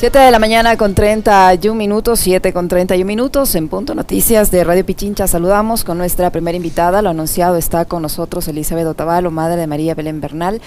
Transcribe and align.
7 0.00 0.18
de 0.18 0.30
la 0.30 0.38
mañana 0.38 0.78
con 0.78 0.94
31 0.94 1.76
minutos, 1.76 2.20
7 2.20 2.54
con 2.54 2.68
31 2.68 3.06
minutos, 3.06 3.54
en 3.54 3.68
Punto 3.68 3.94
Noticias 3.94 4.50
de 4.50 4.64
Radio 4.64 4.86
Pichincha. 4.86 5.26
Saludamos 5.26 5.84
con 5.84 5.98
nuestra 5.98 6.30
primera 6.30 6.56
invitada, 6.56 7.02
lo 7.02 7.10
anunciado 7.10 7.56
está 7.56 7.84
con 7.84 8.00
nosotros 8.00 8.48
Elizabeth 8.48 8.86
Otavalo, 8.86 9.30
madre 9.30 9.60
de 9.60 9.66
María 9.66 9.94
Belén 9.94 10.22
Bernal. 10.22 10.62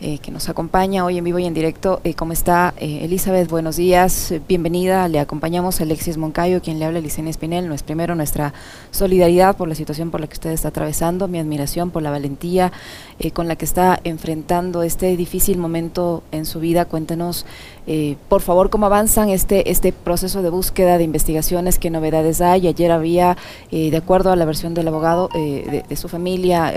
Eh, 0.00 0.18
que 0.18 0.30
nos 0.30 0.48
acompaña 0.48 1.04
hoy 1.04 1.18
en 1.18 1.24
vivo 1.24 1.40
y 1.40 1.44
en 1.44 1.54
directo. 1.54 2.00
Eh, 2.04 2.14
¿Cómo 2.14 2.32
está 2.32 2.72
eh, 2.76 3.00
Elizabeth? 3.02 3.50
Buenos 3.50 3.74
días, 3.74 4.32
bienvenida. 4.46 5.08
Le 5.08 5.18
acompañamos 5.18 5.80
a 5.80 5.82
Alexis 5.82 6.16
Moncayo, 6.16 6.62
quien 6.62 6.78
le 6.78 6.84
habla 6.84 7.00
Licenia 7.00 7.30
Espinel. 7.30 7.66
No 7.66 7.74
es 7.74 7.82
primero 7.82 8.14
nuestra 8.14 8.54
solidaridad 8.92 9.56
por 9.56 9.68
la 9.68 9.74
situación 9.74 10.12
por 10.12 10.20
la 10.20 10.28
que 10.28 10.34
usted 10.34 10.50
está 10.50 10.68
atravesando, 10.68 11.26
mi 11.26 11.40
admiración 11.40 11.90
por 11.90 12.04
la 12.04 12.12
valentía 12.12 12.70
con 13.32 13.48
la 13.48 13.56
que 13.56 13.64
está 13.64 14.00
enfrentando 14.04 14.82
este 14.82 15.16
difícil 15.16 15.58
momento 15.58 16.22
en 16.32 16.46
su 16.46 16.60
vida. 16.60 16.84
Cuéntenos, 16.84 17.46
por 18.28 18.42
favor, 18.42 18.70
cómo 18.70 18.86
avanzan 18.86 19.28
este, 19.30 19.70
este 19.70 19.92
proceso 19.92 20.42
de 20.42 20.50
búsqueda, 20.50 20.98
de 20.98 21.04
investigaciones, 21.04 21.78
qué 21.78 21.90
novedades 21.90 22.40
hay. 22.40 22.68
Ayer 22.68 22.92
había, 22.92 23.36
de 23.70 23.96
acuerdo 23.96 24.30
a 24.30 24.36
la 24.36 24.44
versión 24.44 24.74
del 24.74 24.88
abogado 24.88 25.28
de, 25.34 25.84
de, 25.88 25.96
su 25.96 26.08
familia, 26.08 26.72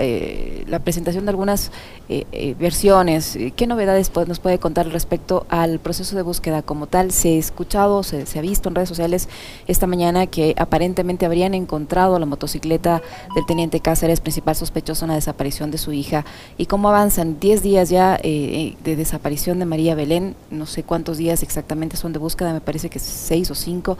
la 0.66 0.78
presentación 0.80 1.24
de 1.26 1.30
algunas 1.30 1.70
versiones 2.58 3.36
eh, 3.36 3.52
¿Qué 3.54 3.66
novedades 3.66 4.10
nos 4.26 4.40
puede 4.40 4.58
contar 4.58 4.88
respecto 4.88 5.46
al 5.48 5.78
proceso 5.78 6.16
de 6.16 6.22
búsqueda 6.22 6.62
como 6.62 6.86
tal? 6.86 7.12
Se 7.12 7.36
ha 7.36 7.38
escuchado, 7.38 8.02
se, 8.02 8.24
ha 8.38 8.42
visto 8.42 8.68
en 8.68 8.74
redes 8.74 8.88
sociales 8.88 9.28
esta 9.66 9.86
mañana 9.86 10.26
que 10.26 10.54
aparentemente 10.56 11.26
habrían 11.26 11.54
encontrado 11.54 12.18
la 12.18 12.26
motocicleta 12.26 13.02
del 13.34 13.46
teniente 13.46 13.80
Cáceres, 13.80 14.20
principal 14.20 14.56
sospechoso 14.56 15.04
en 15.04 15.10
la 15.10 15.14
desaparición 15.14 15.70
de 15.70 15.78
su 15.78 15.92
hija. 15.92 16.24
¿Y 16.58 16.66
cómo 16.66 16.88
avanzan? 16.88 17.38
Diez 17.40 17.62
días 17.62 17.88
ya 17.90 18.16
eh, 18.16 18.20
eh, 18.24 18.76
de 18.84 18.96
desaparición 18.96 19.58
de 19.58 19.64
María 19.64 19.94
Belén, 19.94 20.34
no 20.50 20.66
sé 20.66 20.82
cuántos 20.82 21.18
días 21.18 21.42
exactamente 21.42 21.96
son 21.96 22.12
de 22.12 22.18
búsqueda, 22.18 22.52
me 22.52 22.60
parece 22.60 22.90
que 22.90 22.98
seis 22.98 23.50
o 23.50 23.54
cinco. 23.54 23.98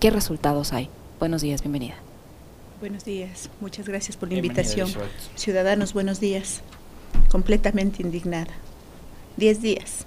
¿Qué 0.00 0.10
resultados 0.10 0.72
hay? 0.72 0.88
Buenos 1.18 1.42
días, 1.42 1.62
bienvenida. 1.62 1.94
Buenos 2.80 3.04
días, 3.04 3.50
muchas 3.60 3.88
gracias 3.88 4.16
por 4.16 4.28
la 4.28 4.36
invitación. 4.36 4.88
Ciudadanos, 5.34 5.92
buenos 5.92 6.20
días 6.20 6.62
completamente 7.30 8.02
indignada. 8.02 8.52
Diez 9.36 9.60
días. 9.62 10.06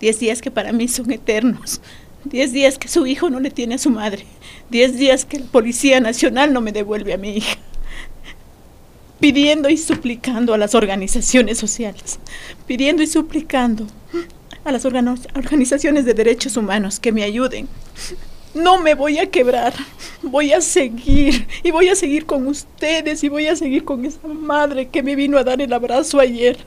Diez 0.00 0.20
días 0.20 0.40
que 0.40 0.50
para 0.50 0.72
mí 0.72 0.88
son 0.88 1.10
eternos. 1.10 1.80
Diez 2.24 2.52
días 2.52 2.78
que 2.78 2.88
su 2.88 3.06
hijo 3.06 3.30
no 3.30 3.40
le 3.40 3.50
tiene 3.50 3.76
a 3.76 3.78
su 3.78 3.90
madre. 3.90 4.24
Diez 4.70 4.96
días 4.96 5.24
que 5.24 5.40
la 5.40 5.46
Policía 5.46 6.00
Nacional 6.00 6.52
no 6.52 6.60
me 6.60 6.72
devuelve 6.72 7.14
a 7.14 7.18
mi 7.18 7.36
hija. 7.36 7.58
Pidiendo 9.20 9.68
y 9.68 9.76
suplicando 9.76 10.54
a 10.54 10.58
las 10.58 10.74
organizaciones 10.74 11.58
sociales. 11.58 12.18
Pidiendo 12.66 13.02
y 13.02 13.06
suplicando 13.06 13.86
a 14.64 14.72
las 14.72 14.84
organizaciones 14.84 16.04
de 16.04 16.14
derechos 16.14 16.56
humanos 16.56 17.00
que 17.00 17.12
me 17.12 17.24
ayuden 17.24 17.68
no 18.54 18.78
me 18.78 18.94
voy 18.94 19.18
a 19.18 19.30
quebrar, 19.30 19.74
voy 20.22 20.52
a 20.52 20.60
seguir 20.60 21.46
y 21.62 21.70
voy 21.70 21.88
a 21.88 21.94
seguir 21.94 22.26
con 22.26 22.46
ustedes 22.46 23.22
y 23.22 23.28
voy 23.28 23.46
a 23.46 23.56
seguir 23.56 23.84
con 23.84 24.04
esa 24.04 24.26
madre 24.26 24.88
que 24.88 25.02
me 25.02 25.14
vino 25.14 25.38
a 25.38 25.44
dar 25.44 25.60
el 25.60 25.72
abrazo 25.72 26.20
ayer, 26.20 26.58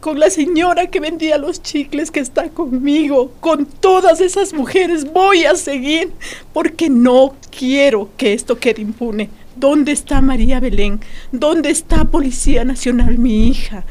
con 0.00 0.18
la 0.18 0.30
señora 0.30 0.88
que 0.88 1.00
vendía 1.00 1.38
los 1.38 1.62
chicles 1.62 2.10
que 2.10 2.20
está 2.20 2.48
conmigo, 2.48 3.32
con 3.40 3.66
todas 3.66 4.20
esas 4.20 4.52
mujeres 4.52 5.10
voy 5.12 5.44
a 5.44 5.54
seguir 5.54 6.12
porque 6.52 6.88
no 6.88 7.34
quiero 7.56 8.10
que 8.16 8.32
esto 8.32 8.58
quede 8.58 8.82
impune. 8.82 9.30
¿Dónde 9.56 9.92
está 9.92 10.20
María 10.20 10.60
Belén? 10.60 11.00
¿Dónde 11.32 11.70
está 11.70 12.04
Policía 12.04 12.64
Nacional, 12.64 13.16
mi 13.16 13.48
hija? 13.48 13.84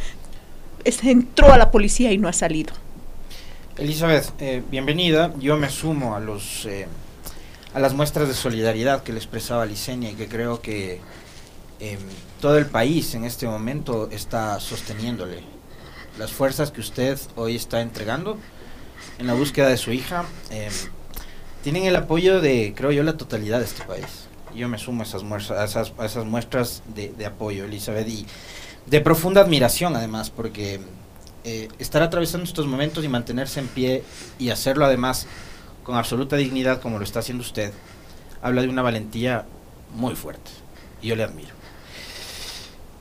entró 0.83 1.51
a 1.51 1.57
la 1.57 1.71
policía 1.71 2.11
y 2.11 2.19
no 2.19 2.27
ha 2.27 2.33
salido. 2.33 2.71
Elizabeth, 3.75 4.31
eh, 4.39 4.61
bienvenida. 4.69 5.33
Yo 5.39 5.57
me 5.57 5.69
sumo 5.69 6.15
a 6.15 6.19
los... 6.19 6.67
Eh, 6.67 6.87
a 7.73 7.79
las 7.79 7.93
muestras 7.93 8.27
de 8.27 8.35
solidaridad 8.35 9.03
que 9.03 9.11
le 9.11 9.17
expresaba 9.17 9.65
Licenia 9.65 10.11
y 10.11 10.13
que 10.13 10.29
creo 10.29 10.61
que 10.61 11.01
em, 11.81 11.99
todo 12.39 12.57
el 12.57 12.67
país 12.67 13.15
en 13.15 13.25
este 13.25 13.47
momento 13.47 14.09
está 14.11 14.59
sosteniéndole. 14.61 15.41
Las 16.17 16.31
fuerzas 16.31 16.71
que 16.71 16.79
usted 16.79 17.19
hoy 17.35 17.55
está 17.57 17.81
entregando 17.81 18.37
en 19.17 19.27
la 19.27 19.33
búsqueda 19.33 19.67
de 19.67 19.75
su 19.75 19.91
hija 19.91 20.23
em, 20.51 20.71
tienen 21.63 21.83
el 21.83 21.97
apoyo 21.97 22.39
de, 22.39 22.73
creo 22.77 22.91
yo, 22.91 23.03
la 23.03 23.17
totalidad 23.17 23.59
de 23.59 23.65
este 23.65 23.83
país. 23.83 24.24
Yo 24.55 24.69
me 24.69 24.77
sumo 24.77 25.01
a 25.01 25.05
esas 25.05 25.23
muestras, 25.23 25.75
a 25.75 26.05
esas, 26.05 26.25
muestras 26.25 26.81
de, 26.95 27.25
apoyo, 27.25 27.65
Elizabeth, 27.65 28.07
y 28.07 28.25
de 28.85 29.01
profunda 29.01 29.41
admiración 29.41 29.95
además, 29.95 30.29
porque 30.29 30.79
eh, 31.43 31.67
estar 31.79 32.01
atravesando 32.01 32.45
estos 32.45 32.65
momentos 32.65 33.03
y 33.03 33.07
mantenerse 33.07 33.59
en 33.59 33.67
pie 33.67 34.03
y 34.39 34.49
hacerlo 34.49 34.85
además 34.85 35.27
con 35.83 35.95
absoluta 35.95 36.35
dignidad 36.35 36.81
como 36.81 36.97
lo 36.97 37.03
está 37.03 37.19
haciendo 37.19 37.43
usted, 37.43 37.73
habla 38.41 38.61
de 38.61 38.69
una 38.69 38.81
valentía 38.81 39.45
muy 39.95 40.15
fuerte. 40.15 40.51
Y 41.01 41.07
yo 41.07 41.15
le 41.15 41.23
admiro. 41.23 41.53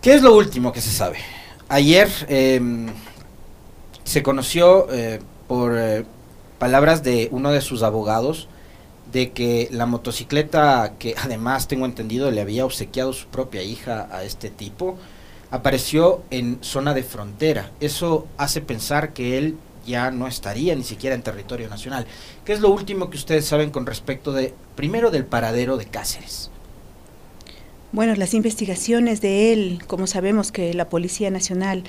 ¿Qué 0.02 0.14
es 0.14 0.22
lo 0.22 0.34
último 0.34 0.72
que 0.72 0.80
se 0.80 0.90
sabe? 0.90 1.18
Ayer 1.68 2.10
em, 2.28 2.88
se 4.04 4.22
conoció 4.22 4.92
eh, 4.92 5.20
por 5.48 5.78
eh, 5.78 6.04
palabras 6.58 7.02
de 7.02 7.28
uno 7.30 7.52
de 7.52 7.60
sus 7.60 7.82
abogados 7.82 8.48
de 9.14 9.30
que 9.30 9.68
la 9.70 9.86
motocicleta 9.86 10.94
que 10.98 11.14
además 11.16 11.68
tengo 11.68 11.86
entendido 11.86 12.32
le 12.32 12.40
había 12.40 12.66
obsequiado 12.66 13.12
su 13.12 13.28
propia 13.28 13.62
hija 13.62 14.08
a 14.10 14.24
este 14.24 14.50
tipo 14.50 14.98
apareció 15.52 16.22
en 16.30 16.58
zona 16.62 16.94
de 16.94 17.04
frontera. 17.04 17.70
Eso 17.78 18.26
hace 18.38 18.60
pensar 18.60 19.12
que 19.12 19.38
él 19.38 19.56
ya 19.86 20.10
no 20.10 20.26
estaría 20.26 20.74
ni 20.74 20.82
siquiera 20.82 21.14
en 21.14 21.22
territorio 21.22 21.68
nacional. 21.68 22.06
¿Qué 22.44 22.52
es 22.52 22.60
lo 22.60 22.70
último 22.70 23.08
que 23.08 23.16
ustedes 23.16 23.44
saben 23.44 23.70
con 23.70 23.86
respecto 23.86 24.32
de, 24.32 24.52
primero, 24.74 25.12
del 25.12 25.24
paradero 25.24 25.76
de 25.76 25.86
Cáceres? 25.86 26.50
Bueno, 27.92 28.16
las 28.16 28.34
investigaciones 28.34 29.20
de 29.20 29.52
él, 29.52 29.84
como 29.86 30.08
sabemos 30.08 30.50
que 30.50 30.74
la 30.74 30.88
Policía 30.88 31.30
Nacional 31.30 31.84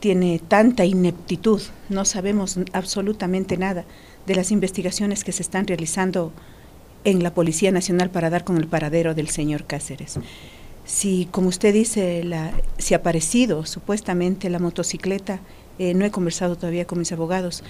tiene 0.00 0.40
tanta 0.40 0.84
ineptitud, 0.84 1.62
no 1.88 2.04
sabemos 2.04 2.58
absolutamente 2.72 3.56
nada 3.56 3.84
de 4.28 4.36
las 4.36 4.52
investigaciones 4.52 5.24
que 5.24 5.32
se 5.32 5.42
están 5.42 5.66
realizando 5.66 6.32
en 7.04 7.22
la 7.22 7.32
Policía 7.32 7.72
Nacional 7.72 8.10
para 8.10 8.30
dar 8.30 8.44
con 8.44 8.58
el 8.58 8.68
paradero 8.68 9.14
del 9.14 9.28
señor 9.28 9.64
Cáceres. 9.64 10.20
Si, 10.84 11.26
como 11.30 11.48
usted 11.48 11.72
dice, 11.72 12.22
la, 12.24 12.52
si 12.76 12.94
ha 12.94 12.98
aparecido 12.98 13.64
supuestamente 13.66 14.50
la 14.50 14.58
motocicleta 14.58 15.40
eh, 15.78 15.94
no 15.94 16.04
he 16.04 16.10
conversado 16.10 16.56
todavía 16.56 16.86
con 16.86 16.98
mis 16.98 17.12
abogados 17.12 17.62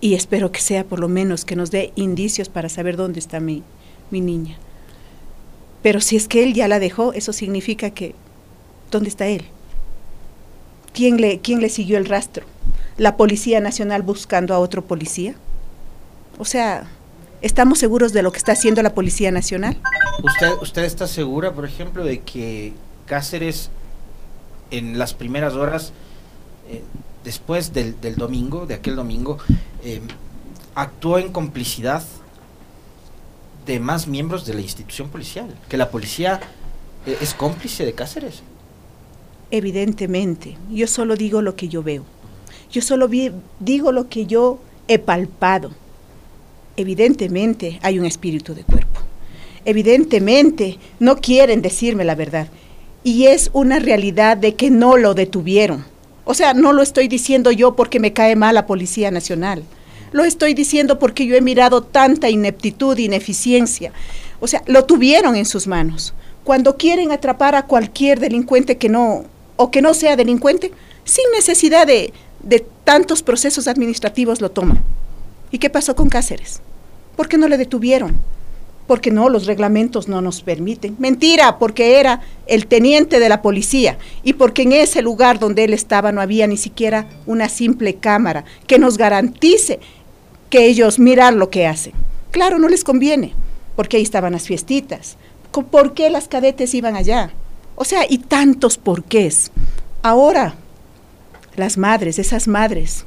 y 0.00 0.14
espero 0.14 0.52
que 0.52 0.60
sea 0.60 0.84
por 0.84 1.00
lo 1.00 1.08
menos 1.08 1.44
que 1.44 1.56
nos 1.56 1.70
dé 1.70 1.92
indicios 1.96 2.48
para 2.48 2.68
saber 2.68 2.96
dónde 2.96 3.20
está 3.20 3.40
mi, 3.40 3.62
mi 4.10 4.20
niña. 4.20 4.58
Pero 5.82 6.00
si 6.00 6.16
es 6.16 6.28
que 6.28 6.42
él 6.42 6.52
ya 6.52 6.68
la 6.68 6.78
dejó, 6.78 7.12
eso 7.14 7.32
significa 7.32 7.90
que, 7.90 8.14
¿dónde 8.90 9.08
está 9.08 9.26
él? 9.26 9.44
¿Quién 10.92 11.18
le, 11.20 11.40
quién 11.40 11.60
le 11.60 11.70
siguió 11.70 11.96
el 11.96 12.06
rastro? 12.06 12.44
¿La 12.98 13.16
Policía 13.16 13.60
Nacional 13.60 14.02
buscando 14.02 14.54
a 14.54 14.58
otro 14.58 14.84
policía? 14.84 15.34
O 16.38 16.44
sea, 16.44 16.86
¿estamos 17.42 17.78
seguros 17.78 18.12
de 18.12 18.22
lo 18.22 18.32
que 18.32 18.38
está 18.38 18.52
haciendo 18.52 18.82
la 18.82 18.94
Policía 18.94 19.30
Nacional? 19.30 19.80
¿Usted, 20.22 20.52
usted 20.62 20.84
está 20.84 21.06
segura, 21.06 21.52
por 21.52 21.64
ejemplo, 21.64 22.04
de 22.04 22.20
que 22.20 22.72
Cáceres 23.06 23.70
en 24.70 24.98
las 24.98 25.14
primeras 25.14 25.54
horas 25.54 25.92
eh, 26.68 26.82
después 27.24 27.72
del, 27.72 27.96
domingo, 28.16 28.66
de 28.66 28.74
aquel 28.74 28.96
domingo, 28.96 29.38
eh, 29.82 30.00
actuó 30.74 31.18
en 31.18 31.32
complicidad 31.32 32.02
de 33.66 33.80
más 33.80 34.06
miembros 34.06 34.44
de 34.44 34.54
la 34.54 34.60
institución 34.60 35.08
policial, 35.08 35.54
que 35.68 35.76
la 35.76 35.90
policía 35.90 36.40
eh, 37.06 37.16
es 37.20 37.34
cómplice 37.34 37.86
de 37.86 37.94
Cáceres. 37.94 38.42
Evidentemente, 39.50 40.56
yo 40.70 40.86
solo 40.86 41.16
digo 41.16 41.40
lo 41.40 41.56
que 41.56 41.68
yo 41.68 41.82
veo, 41.82 42.04
yo 42.70 42.82
solo 42.82 43.08
digo 43.60 43.92
lo 43.92 44.08
que 44.08 44.26
yo 44.26 44.58
he 44.88 44.98
palpado. 44.98 45.70
Evidentemente 46.76 47.78
hay 47.82 47.98
un 47.98 48.04
espíritu 48.04 48.54
de 48.54 48.64
cuerpo, 48.64 49.00
evidentemente 49.64 50.78
no 50.98 51.16
quieren 51.16 51.62
decirme 51.62 52.04
la 52.04 52.14
verdad 52.14 52.48
y 53.02 53.26
es 53.26 53.50
una 53.52 53.78
realidad 53.78 54.36
de 54.36 54.54
que 54.54 54.70
no 54.70 54.96
lo 54.96 55.14
detuvieron 55.14 55.84
o 56.24 56.34
sea, 56.34 56.54
no 56.54 56.72
lo 56.72 56.82
estoy 56.82 57.08
diciendo 57.08 57.50
yo 57.50 57.76
porque 57.76 58.00
me 58.00 58.12
cae 58.12 58.34
mal 58.34 58.54
la 58.54 58.66
Policía 58.66 59.10
Nacional. 59.10 59.62
Lo 60.12 60.24
estoy 60.24 60.54
diciendo 60.54 60.98
porque 60.98 61.26
yo 61.26 61.36
he 61.36 61.40
mirado 61.40 61.82
tanta 61.82 62.30
ineptitud, 62.30 62.96
ineficiencia. 62.96 63.92
O 64.40 64.46
sea, 64.46 64.62
lo 64.66 64.84
tuvieron 64.84 65.36
en 65.36 65.44
sus 65.44 65.66
manos. 65.66 66.14
Cuando 66.44 66.76
quieren 66.76 67.12
atrapar 67.12 67.54
a 67.54 67.66
cualquier 67.66 68.20
delincuente 68.20 68.78
que 68.78 68.88
no, 68.88 69.24
o 69.56 69.70
que 69.70 69.82
no 69.82 69.92
sea 69.92 70.16
delincuente, 70.16 70.72
sin 71.04 71.24
necesidad 71.32 71.86
de, 71.86 72.12
de 72.42 72.64
tantos 72.84 73.22
procesos 73.22 73.68
administrativos 73.68 74.40
lo 74.40 74.50
toman. 74.50 74.82
¿Y 75.54 75.58
qué 75.58 75.70
pasó 75.70 75.94
con 75.94 76.08
Cáceres? 76.08 76.60
¿Por 77.14 77.28
qué 77.28 77.38
no 77.38 77.46
le 77.46 77.56
detuvieron? 77.56 78.18
porque 78.88 79.12
no, 79.12 79.28
los 79.28 79.46
reglamentos 79.46 80.08
no 80.08 80.20
nos 80.20 80.42
permiten. 80.42 80.96
Mentira, 80.98 81.58
porque 81.60 82.00
era 82.00 82.20
el 82.46 82.66
teniente 82.66 83.20
de 83.20 83.28
la 83.28 83.40
policía 83.40 83.96
y 84.24 84.32
porque 84.34 84.62
en 84.62 84.72
ese 84.72 85.00
lugar 85.00 85.38
donde 85.38 85.62
él 85.64 85.72
estaba 85.72 86.10
no 86.10 86.20
había 86.20 86.48
ni 86.48 86.56
siquiera 86.56 87.08
una 87.24 87.48
simple 87.48 87.94
cámara 87.94 88.44
que 88.66 88.80
nos 88.80 88.98
garantice 88.98 89.78
que 90.50 90.66
ellos 90.66 90.98
mirar 90.98 91.34
lo 91.34 91.50
que 91.50 91.66
hacen. 91.68 91.92
Claro, 92.32 92.58
no 92.58 92.68
les 92.68 92.82
conviene, 92.82 93.32
porque 93.76 93.96
ahí 93.96 94.02
estaban 94.02 94.32
las 94.32 94.48
fiestitas. 94.48 95.16
¿Por 95.52 95.94
qué 95.94 96.10
las 96.10 96.26
cadetes 96.26 96.74
iban 96.74 96.96
allá? 96.96 97.30
O 97.76 97.84
sea, 97.84 98.02
y 98.08 98.18
tantos 98.18 98.76
porqués. 98.76 99.52
Ahora, 100.02 100.56
las 101.56 101.78
madres, 101.78 102.18
esas 102.18 102.48
madres 102.48 103.06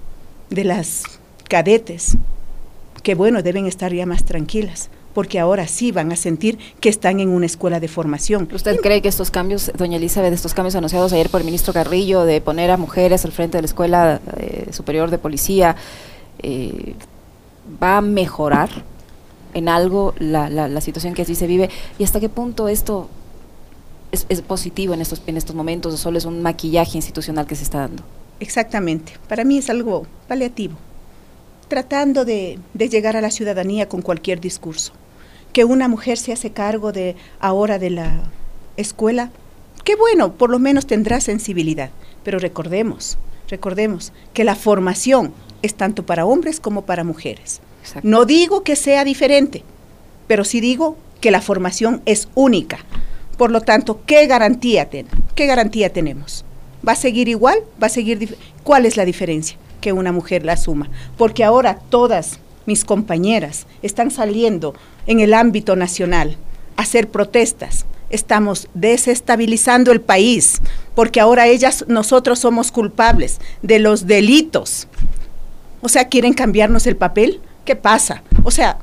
de 0.50 0.64
las 0.64 1.04
cadetes, 1.48 2.18
que 3.08 3.16
bueno, 3.16 3.42
deben 3.42 3.68
estar 3.68 3.94
ya 3.94 4.06
más 4.06 4.26
tranquilas, 4.26 4.90
porque 5.14 5.40
ahora 5.40 5.66
sí 5.66 5.94
van 5.94 6.12
a 6.12 6.18
sentir 6.18 6.60
que 6.82 6.90
están 6.90 7.22
en 7.22 7.30
una 7.30 7.46
escuela 7.46 7.80
de 7.80 7.88
formación. 7.88 8.50
¿Usted 8.54 8.82
cree 8.82 9.02
que 9.02 9.08
estos 9.08 9.32
cambios, 9.32 9.72
doña 9.78 9.96
Elizabeth, 9.96 10.34
estos 10.34 10.54
cambios 10.54 10.76
anunciados 10.76 11.14
ayer 11.14 11.30
por 11.30 11.40
el 11.40 11.46
ministro 11.46 11.72
Carrillo 11.72 12.26
de 12.26 12.42
poner 12.42 12.70
a 12.70 12.76
mujeres 12.76 13.24
al 13.24 13.32
frente 13.32 13.60
de 13.60 13.62
la 13.62 13.66
Escuela 13.68 14.20
eh, 14.36 14.68
Superior 14.74 15.10
de 15.10 15.20
Policía, 15.20 15.78
eh, 16.40 16.96
va 17.82 18.00
a 18.00 18.02
mejorar 18.02 18.68
en 19.54 19.70
algo 19.70 20.14
la, 20.20 20.50
la, 20.50 20.82
situación 20.82 21.14
que 21.14 21.22
así 21.22 21.34
se 21.34 21.48
vive? 21.48 21.70
¿Y 21.98 22.04
hasta 22.04 22.20
qué 22.20 22.28
punto 22.28 22.68
esto 22.68 23.08
es, 24.12 24.26
es 24.28 24.42
positivo 24.42 24.94
en 24.94 25.00
estos, 25.00 25.22
en 25.28 25.38
estos 25.38 25.56
momentos 25.56 25.94
o 25.94 25.98
solo 25.98 26.18
es 26.18 26.26
un 26.26 26.42
maquillaje 26.42 26.98
institucional 26.98 27.48
que 27.48 27.56
se 27.56 27.64
está 27.64 27.80
dando? 27.80 28.04
Exactamente, 28.42 29.14
para 29.30 29.46
mí 29.46 29.60
es 29.60 29.70
algo 29.70 30.06
paliativo, 30.28 30.76
tratando 31.68 32.26
de, 32.26 32.60
llegar 32.74 33.18
a 33.18 33.22
la 33.22 33.32
ciudadanía 33.32 33.90
con 33.90 34.02
cualquier 34.02 34.40
discurso. 34.40 34.94
Que 35.54 35.66
una 35.66 35.88
mujer 35.88 36.18
se 36.18 36.34
hace 36.34 36.52
cargo 36.52 36.92
de 36.92 37.16
ahora 37.40 37.80
de 37.80 37.90
la 37.90 38.24
escuela, 38.78 39.32
qué 39.84 39.96
bueno, 39.96 40.34
por 40.34 40.50
lo 40.50 40.60
menos 40.60 40.86
tendrá 40.86 41.20
sensibilidad, 41.20 41.90
pero 42.24 42.40
recordemos, 42.40 43.18
recordemos 43.50 44.14
que 44.34 44.44
la 44.44 44.56
formación 44.56 45.34
es 45.62 45.76
tanto 45.76 46.06
para 46.06 46.26
hombres 46.26 46.60
como 46.60 46.84
para 46.84 47.04
mujeres. 47.04 47.62
No 48.04 48.26
digo 48.26 48.64
que 48.64 48.76
sea 48.76 49.04
diferente, 49.04 49.64
pero 50.28 50.44
sí 50.44 50.60
digo 50.60 50.98
que 51.22 51.32
la 51.32 51.42
formación 51.42 52.02
es 52.06 52.28
única. 52.36 52.80
Por 53.38 53.52
lo 53.52 53.62
tanto, 53.62 54.02
¿qué 54.06 54.28
garantía, 54.28 54.90
ten 54.90 55.08
¿qué 55.36 55.46
garantía 55.46 55.92
tenemos? 55.92 56.44
¿Va 56.88 56.94
a 56.94 56.96
seguir 56.96 57.28
igual? 57.30 57.60
¿Va 57.82 57.88
a 57.88 57.90
seguir 57.90 58.38
¿Cuál 58.64 58.86
es 58.86 58.98
la 58.98 59.06
diferencia? 59.06 59.58
Que 59.82 59.94
una 59.94 60.12
mujer 60.12 60.46
la 60.46 60.54
asuma. 60.54 60.90
Porque 61.18 61.44
ahora 61.44 61.80
todas 61.90 62.40
mis 62.66 62.86
compañeras 62.86 63.66
están 63.82 64.12
saliendo 64.12 64.74
en 65.06 65.20
el 65.20 65.34
ámbito 65.34 65.76
nacional 65.76 66.38
a 66.76 66.82
hacer 66.82 67.10
protestas. 67.10 67.86
Estamos 68.10 68.70
desestabilizando 68.74 69.92
el 69.92 70.02
país 70.02 70.62
porque 70.96 71.20
ahora 71.20 71.48
ellas, 71.48 71.86
nosotros 71.88 72.40
somos 72.40 72.72
culpables 72.72 73.40
de 73.62 73.80
los 73.80 74.08
delitos. 74.08 74.88
O 75.82 75.90
sea, 75.90 76.08
¿quieren 76.08 76.34
cambiarnos 76.34 76.88
el 76.88 76.96
papel? 76.96 77.42
¿Qué 77.66 77.76
pasa? 77.76 78.24
O 78.44 78.52
sea, 78.52 78.80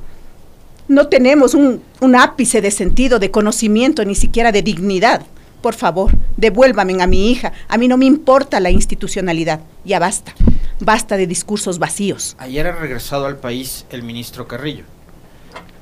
no 0.87 1.07
tenemos 1.07 1.53
un, 1.53 1.81
un 2.01 2.15
ápice 2.15 2.61
de 2.61 2.71
sentido, 2.71 3.19
de 3.19 3.31
conocimiento, 3.31 4.05
ni 4.05 4.15
siquiera 4.15 4.51
de 4.51 4.61
dignidad 4.61 5.25
por 5.65 5.73
favor, 5.73 6.11
devuélvame 6.37 7.01
a 7.01 7.07
mi 7.07 7.31
hija. 7.31 7.51
A 7.67 7.79
mí 7.79 7.87
no 7.87 7.97
me 7.97 8.05
importa 8.05 8.59
la 8.59 8.69
institucionalidad. 8.69 9.61
Ya 9.83 9.97
basta. 9.97 10.35
Basta 10.81 11.15
de 11.15 11.25
discursos 11.25 11.79
vacíos. 11.79 12.35
Ayer 12.37 12.67
ha 12.67 12.73
regresado 12.73 13.27
al 13.27 13.37
país 13.37 13.85
el 13.91 14.03
ministro 14.03 14.45
Carrillo. 14.45 14.83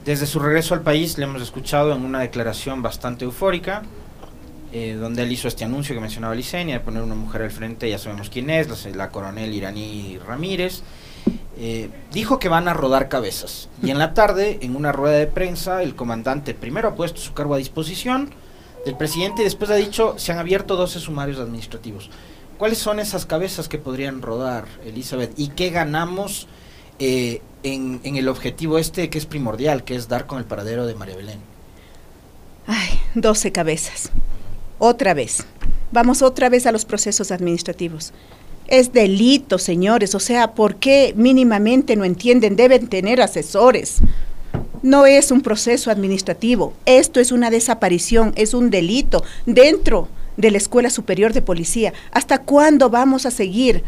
Desde 0.06 0.28
su 0.28 0.38
regreso 0.40 0.76
al 0.76 0.82
país 0.82 1.18
le 1.18 1.24
hemos 1.24 1.42
escuchado 1.42 1.94
en 1.96 2.06
una 2.06 2.20
declaración 2.20 2.84
bastante 2.84 3.26
eufórica, 3.26 3.82
eh, 4.72 4.94
donde 4.94 5.24
él 5.24 5.32
hizo 5.32 5.48
este 5.48 5.66
anuncio 5.66 5.96
que 5.96 6.02
mencionaba 6.02 6.36
Licenia, 6.36 6.78
de 6.78 6.86
poner 6.86 7.02
una 7.02 7.16
mujer 7.16 7.42
al 7.42 7.50
frente, 7.50 7.90
ya 7.90 7.98
sabemos 7.98 8.30
quién 8.30 8.52
es, 8.52 8.86
la, 8.96 9.10
coronel 9.10 9.52
iraní 9.52 10.20
Ramírez. 10.28 10.84
Eh, 11.58 11.90
dijo 12.12 12.38
que 12.38 12.50
van 12.50 12.68
a 12.68 12.74
rodar 12.74 13.10
cabezas. 13.10 13.70
Y 13.82 13.90
en 13.90 13.98
la 13.98 14.14
tarde, 14.14 14.60
en 14.62 14.76
una 14.76 14.92
rueda 14.92 15.18
de 15.18 15.28
prensa, 15.28 15.82
el 15.82 15.96
comandante 15.96 16.54
primero 16.54 16.90
ha 16.90 16.96
puesto 16.96 17.20
su 17.20 17.34
cargo 17.34 17.56
a 17.56 17.58
disposición, 17.58 18.30
del 18.86 18.96
presidente 18.96 19.42
y 19.42 19.46
después 19.46 19.72
ha 19.72 19.76
dicho 19.76 20.16
se 20.18 20.32
han 20.32 20.40
abierto 20.40 20.76
12 20.76 21.00
sumarios 21.00 21.40
administrativos. 21.40 22.10
¿Cuáles 22.58 22.78
son 22.78 23.00
esas 23.00 23.26
cabezas 23.26 23.68
que 23.68 23.78
podrían 23.78 24.22
rodar, 24.22 24.66
Elizabeth? 24.86 25.34
¿Y 25.38 25.50
qué 25.50 25.70
ganamos 25.70 26.48
eh, 27.00 27.42
en, 27.64 28.00
en, 28.04 28.16
el 28.16 28.28
objetivo 28.28 28.78
este 28.78 29.10
que 29.10 29.18
es 29.18 29.26
primordial, 29.26 29.84
que 29.84 29.96
es 29.96 30.08
dar 30.08 30.28
con 30.28 30.38
el 30.38 30.46
paradero 30.46 30.86
de 30.86 30.96
María 30.96 31.16
Belén? 31.16 31.40
Ay, 32.68 33.00
12 33.16 33.52
cabezas. 33.52 34.12
Otra 34.80 35.14
vez. 35.14 35.46
Vamos 35.92 36.22
otra 36.22 36.50
vez 36.50 36.66
a 36.66 36.72
los 36.72 36.86
procesos 36.86 37.32
administrativos. 37.32 38.14
Es 38.68 38.94
delito, 38.94 39.58
señores. 39.58 40.16
O 40.16 40.20
sea, 40.20 40.54
¿por 40.54 40.78
qué 40.78 41.14
mínimamente 41.16 41.96
no 41.96 42.06
entienden? 42.06 42.56
Deben 42.56 42.88
tener 42.88 43.22
asesores 43.22 44.02
no 44.84 45.06
es 45.06 45.32
un 45.32 45.42
proceso 45.42 45.90
administrativo, 45.90 46.74
esto 46.86 47.20
es 47.20 47.32
una 47.32 47.50
desaparición, 47.50 48.34
es 48.36 48.54
un 48.54 48.70
delito 48.70 49.24
dentro 49.46 50.10
de 50.38 50.52
la 50.52 50.58
Escuela 50.58 50.90
Superior 50.90 51.34
de 51.34 51.42
Policía. 51.42 51.94
¿Hasta 52.12 52.40
cuándo 52.40 52.90
vamos 52.90 53.26
a 53.26 53.32
seguir 53.32 53.84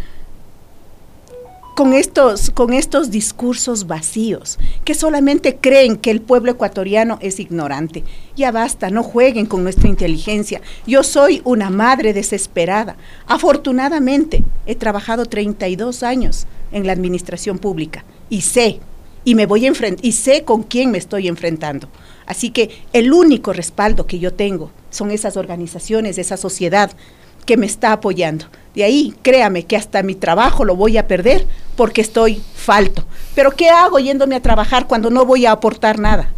con 1.75 1.93
estos, 1.93 2.51
con 2.51 2.73
estos 2.73 3.11
discursos 3.11 3.85
vacíos 3.85 4.57
que 4.85 4.93
solamente 4.95 5.57
creen 5.57 5.97
que 5.97 6.11
el 6.11 6.21
pueblo 6.21 6.51
ecuatoriano 6.51 7.17
es 7.21 7.39
ignorante? 7.39 8.03
Ya 8.35 8.51
basta, 8.51 8.89
no 8.89 9.03
jueguen 9.03 9.45
con 9.45 9.63
nuestra 9.63 9.89
inteligencia. 9.89 10.61
Yo 10.87 11.03
soy 11.03 11.41
una 11.43 11.69
madre 11.69 12.13
desesperada. 12.13 12.95
Afortunadamente, 13.27 14.43
he 14.65 14.75
trabajado 14.75 15.25
32 15.25 16.03
años 16.03 16.47
en 16.71 16.87
la 16.87 16.93
administración 16.93 17.57
pública 17.57 18.05
y 18.29 18.41
sé 18.41 18.79
y 19.25 19.35
me 19.35 19.47
voy 19.47 19.65
a 19.65 19.73
y 20.01 20.11
sé 20.13 20.43
con 20.43 20.63
quién 20.63 20.91
me 20.91 20.99
estoy 20.99 21.27
enfrentando. 21.27 21.89
Así 22.25 22.51
que 22.51 22.83
el 22.93 23.11
único 23.11 23.51
respaldo 23.51 24.07
que 24.07 24.19
yo 24.19 24.33
tengo 24.33 24.71
son 24.91 25.11
esas 25.11 25.35
organizaciones, 25.35 26.17
esa 26.17 26.37
sociedad 26.37 26.91
que 27.45 27.57
me 27.57 27.65
está 27.65 27.91
apoyando. 27.91 28.45
De 28.73 28.83
ahí, 28.83 29.13
créame 29.21 29.63
que 29.63 29.75
hasta 29.75 30.03
mi 30.03 30.15
trabajo 30.15 30.63
lo 30.63 30.75
voy 30.75 30.97
a 30.97 31.07
perder 31.07 31.45
porque 31.75 32.01
estoy 32.01 32.41
falto. 32.55 33.05
Pero 33.33 33.51
¿qué 33.51 33.69
hago 33.69 33.99
yéndome 33.99 34.35
a 34.35 34.41
trabajar 34.41 34.87
cuando 34.87 35.09
no 35.09 35.25
voy 35.25 35.45
a 35.45 35.51
aportar 35.51 35.99
nada? 35.99 36.31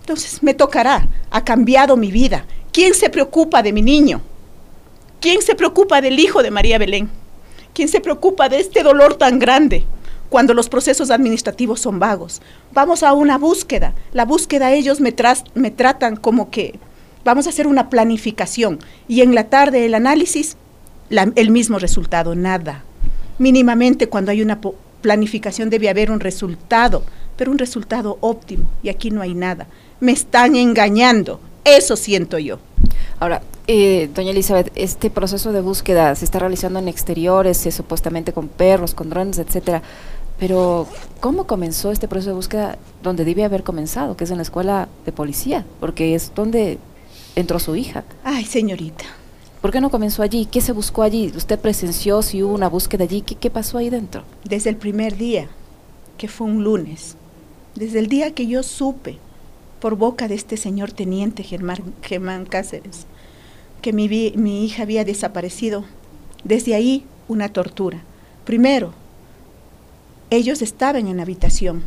Entonces 0.00 0.42
me 0.42 0.54
tocará, 0.54 1.08
ha 1.30 1.44
cambiado 1.44 1.96
mi 1.96 2.10
vida. 2.10 2.46
¿Quién 2.72 2.94
se 2.94 3.10
preocupa 3.10 3.62
de 3.62 3.72
mi 3.72 3.82
niño? 3.82 4.22
¿Quién 5.20 5.42
se 5.42 5.54
preocupa 5.54 6.00
del 6.00 6.18
hijo 6.18 6.42
de 6.42 6.50
María 6.50 6.78
Belén? 6.78 7.10
¿Quién 7.74 7.88
se 7.88 8.00
preocupa 8.00 8.48
de 8.48 8.60
este 8.60 8.82
dolor 8.82 9.14
tan 9.14 9.38
grande? 9.38 9.84
Cuando 10.28 10.54
los 10.54 10.68
procesos 10.68 11.10
administrativos 11.10 11.80
son 11.80 11.98
vagos. 11.98 12.42
Vamos 12.72 13.02
a 13.02 13.12
una 13.12 13.38
búsqueda. 13.38 13.94
La 14.12 14.24
búsqueda 14.24 14.72
ellos 14.72 15.00
me, 15.00 15.14
me 15.54 15.70
tratan 15.70 16.16
como 16.16 16.50
que 16.50 16.78
vamos 17.24 17.46
a 17.46 17.50
hacer 17.50 17.66
una 17.66 17.90
planificación 17.90 18.78
y 19.08 19.22
en 19.22 19.34
la 19.34 19.44
tarde 19.44 19.84
el 19.84 19.94
análisis, 19.94 20.56
el 21.10 21.50
mismo 21.50 21.78
resultado, 21.78 22.34
nada. 22.34 22.84
Mínimamente 23.38 24.08
cuando 24.08 24.30
hay 24.30 24.42
una 24.42 24.60
planificación 25.02 25.70
debe 25.70 25.88
haber 25.88 26.10
un 26.10 26.20
resultado, 26.20 27.04
pero 27.36 27.50
un 27.50 27.58
resultado 27.58 28.18
óptimo 28.20 28.70
y 28.82 28.88
aquí 28.88 29.10
no 29.10 29.22
hay 29.22 29.34
nada. 29.34 29.66
Me 30.00 30.12
están 30.12 30.56
engañando, 30.56 31.40
eso 31.64 31.96
siento 31.96 32.38
yo. 32.38 32.58
Ahora, 33.18 33.42
eh, 33.66 34.08
doña 34.14 34.30
Elizabeth, 34.30 34.70
este 34.76 35.10
proceso 35.10 35.52
de 35.52 35.60
búsqueda 35.60 36.14
se 36.14 36.24
está 36.24 36.38
realizando 36.38 36.78
en 36.78 36.86
exteriores, 36.86 37.64
eh, 37.66 37.72
supuestamente 37.72 38.32
con 38.32 38.46
perros, 38.48 38.94
con 38.94 39.10
drones, 39.10 39.38
etcétera. 39.38 39.82
Pero, 40.38 40.86
¿cómo 41.20 41.46
comenzó 41.46 41.90
este 41.90 42.08
proceso 42.08 42.30
de 42.30 42.36
búsqueda 42.36 42.78
donde 43.02 43.24
debe 43.24 43.44
haber 43.44 43.62
comenzado, 43.62 44.16
que 44.16 44.24
es 44.24 44.30
en 44.30 44.36
la 44.36 44.42
escuela 44.42 44.88
de 45.04 45.12
policía? 45.12 45.64
Porque 45.80 46.14
es 46.14 46.32
donde 46.34 46.78
entró 47.36 47.58
su 47.58 47.74
hija. 47.74 48.04
Ay, 48.22 48.44
señorita. 48.44 49.04
¿Por 49.62 49.72
qué 49.72 49.80
no 49.80 49.90
comenzó 49.90 50.22
allí? 50.22 50.46
¿Qué 50.46 50.60
se 50.60 50.72
buscó 50.72 51.02
allí? 51.02 51.32
¿Usted 51.34 51.58
presenció 51.58 52.20
si 52.22 52.42
hubo 52.42 52.54
una 52.54 52.68
búsqueda 52.68 53.04
allí? 53.04 53.22
¿Qué, 53.22 53.34
qué 53.34 53.50
pasó 53.50 53.78
ahí 53.78 53.88
dentro? 53.88 54.24
Desde 54.44 54.70
el 54.70 54.76
primer 54.76 55.16
día, 55.16 55.48
que 56.18 56.28
fue 56.28 56.46
un 56.46 56.62
lunes, 56.62 57.16
desde 57.74 57.98
el 57.98 58.08
día 58.08 58.32
que 58.32 58.46
yo 58.46 58.62
supe, 58.62 59.18
por 59.80 59.96
boca 59.96 60.28
de 60.28 60.34
este 60.34 60.56
señor 60.56 60.92
teniente 60.92 61.42
Germán, 61.42 61.78
Germán 62.02 62.46
Cáceres, 62.46 63.06
que 63.82 63.92
mi, 63.92 64.08
mi 64.36 64.64
hija 64.64 64.82
había 64.82 65.04
desaparecido, 65.04 65.84
desde 66.44 66.74
ahí 66.74 67.04
una 67.28 67.48
tortura. 67.48 68.02
Primero, 68.44 68.92
ellos 70.30 70.62
estaban 70.62 71.06
en 71.06 71.18
la 71.18 71.22
habitación 71.22 71.84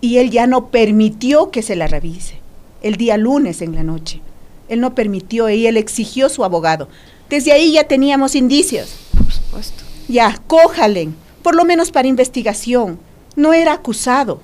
y 0.00 0.18
él 0.18 0.30
ya 0.30 0.46
no 0.46 0.66
permitió 0.66 1.50
que 1.50 1.62
se 1.62 1.76
la 1.76 1.86
revise. 1.86 2.40
El 2.82 2.96
día 2.96 3.16
lunes 3.16 3.62
en 3.62 3.74
la 3.74 3.82
noche. 3.82 4.20
Él 4.68 4.80
no 4.80 4.94
permitió 4.94 5.48
y 5.48 5.66
él 5.66 5.76
exigió 5.76 6.28
su 6.28 6.44
abogado. 6.44 6.88
Desde 7.30 7.52
ahí 7.52 7.72
ya 7.72 7.84
teníamos 7.84 8.34
indicios. 8.34 8.96
Por 9.16 9.32
supuesto. 9.32 9.84
Ya, 10.08 10.38
cójalen, 10.46 11.14
por 11.42 11.54
lo 11.54 11.64
menos 11.64 11.92
para 11.92 12.08
investigación. 12.08 12.98
No 13.36 13.52
era 13.52 13.72
acusado. 13.72 14.40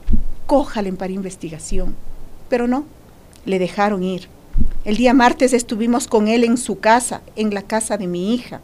Cójalen 0.47 0.97
para 0.97 1.13
investigación. 1.13 1.97
Pero 2.49 2.69
no, 2.69 2.85
le 3.45 3.59
dejaron 3.59 4.03
ir. 4.03 4.29
El 4.85 4.97
día 4.97 5.13
martes 5.13 5.53
estuvimos 5.53 6.07
con 6.07 6.29
él 6.29 6.45
en 6.45 6.57
su 6.57 6.79
casa, 6.79 7.21
en 7.37 7.53
la 7.53 7.63
casa 7.63 7.99
de 7.99 8.07
mi 8.07 8.35
hija, 8.35 8.61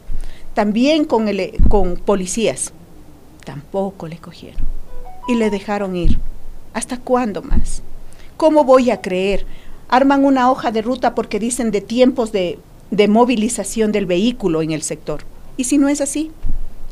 también 0.53 1.05
con, 1.05 1.27
el, 1.27 1.53
con 1.69 1.97
policías 1.97 2.73
tampoco 3.45 4.07
le 4.07 4.17
cogieron. 4.17 4.61
y 5.27 5.35
le 5.35 5.49
dejaron 5.49 5.95
ir. 5.95 6.19
¿Hasta 6.73 6.97
cuándo 6.97 7.41
más? 7.41 7.81
¿Cómo 8.37 8.63
voy 8.63 8.91
a 8.91 9.01
creer? 9.01 9.45
Arman 9.87 10.23
una 10.23 10.51
hoja 10.51 10.71
de 10.71 10.83
ruta 10.83 11.15
porque 11.15 11.39
dicen 11.39 11.71
de 11.71 11.81
tiempos 11.81 12.31
de, 12.31 12.59
de 12.91 13.07
movilización 13.07 13.91
del 13.91 14.05
vehículo 14.05 14.61
en 14.61 14.71
el 14.71 14.83
sector. 14.83 15.23
¿Y 15.57 15.63
si 15.63 15.77
no 15.77 15.89
es 15.89 16.01
así? 16.01 16.31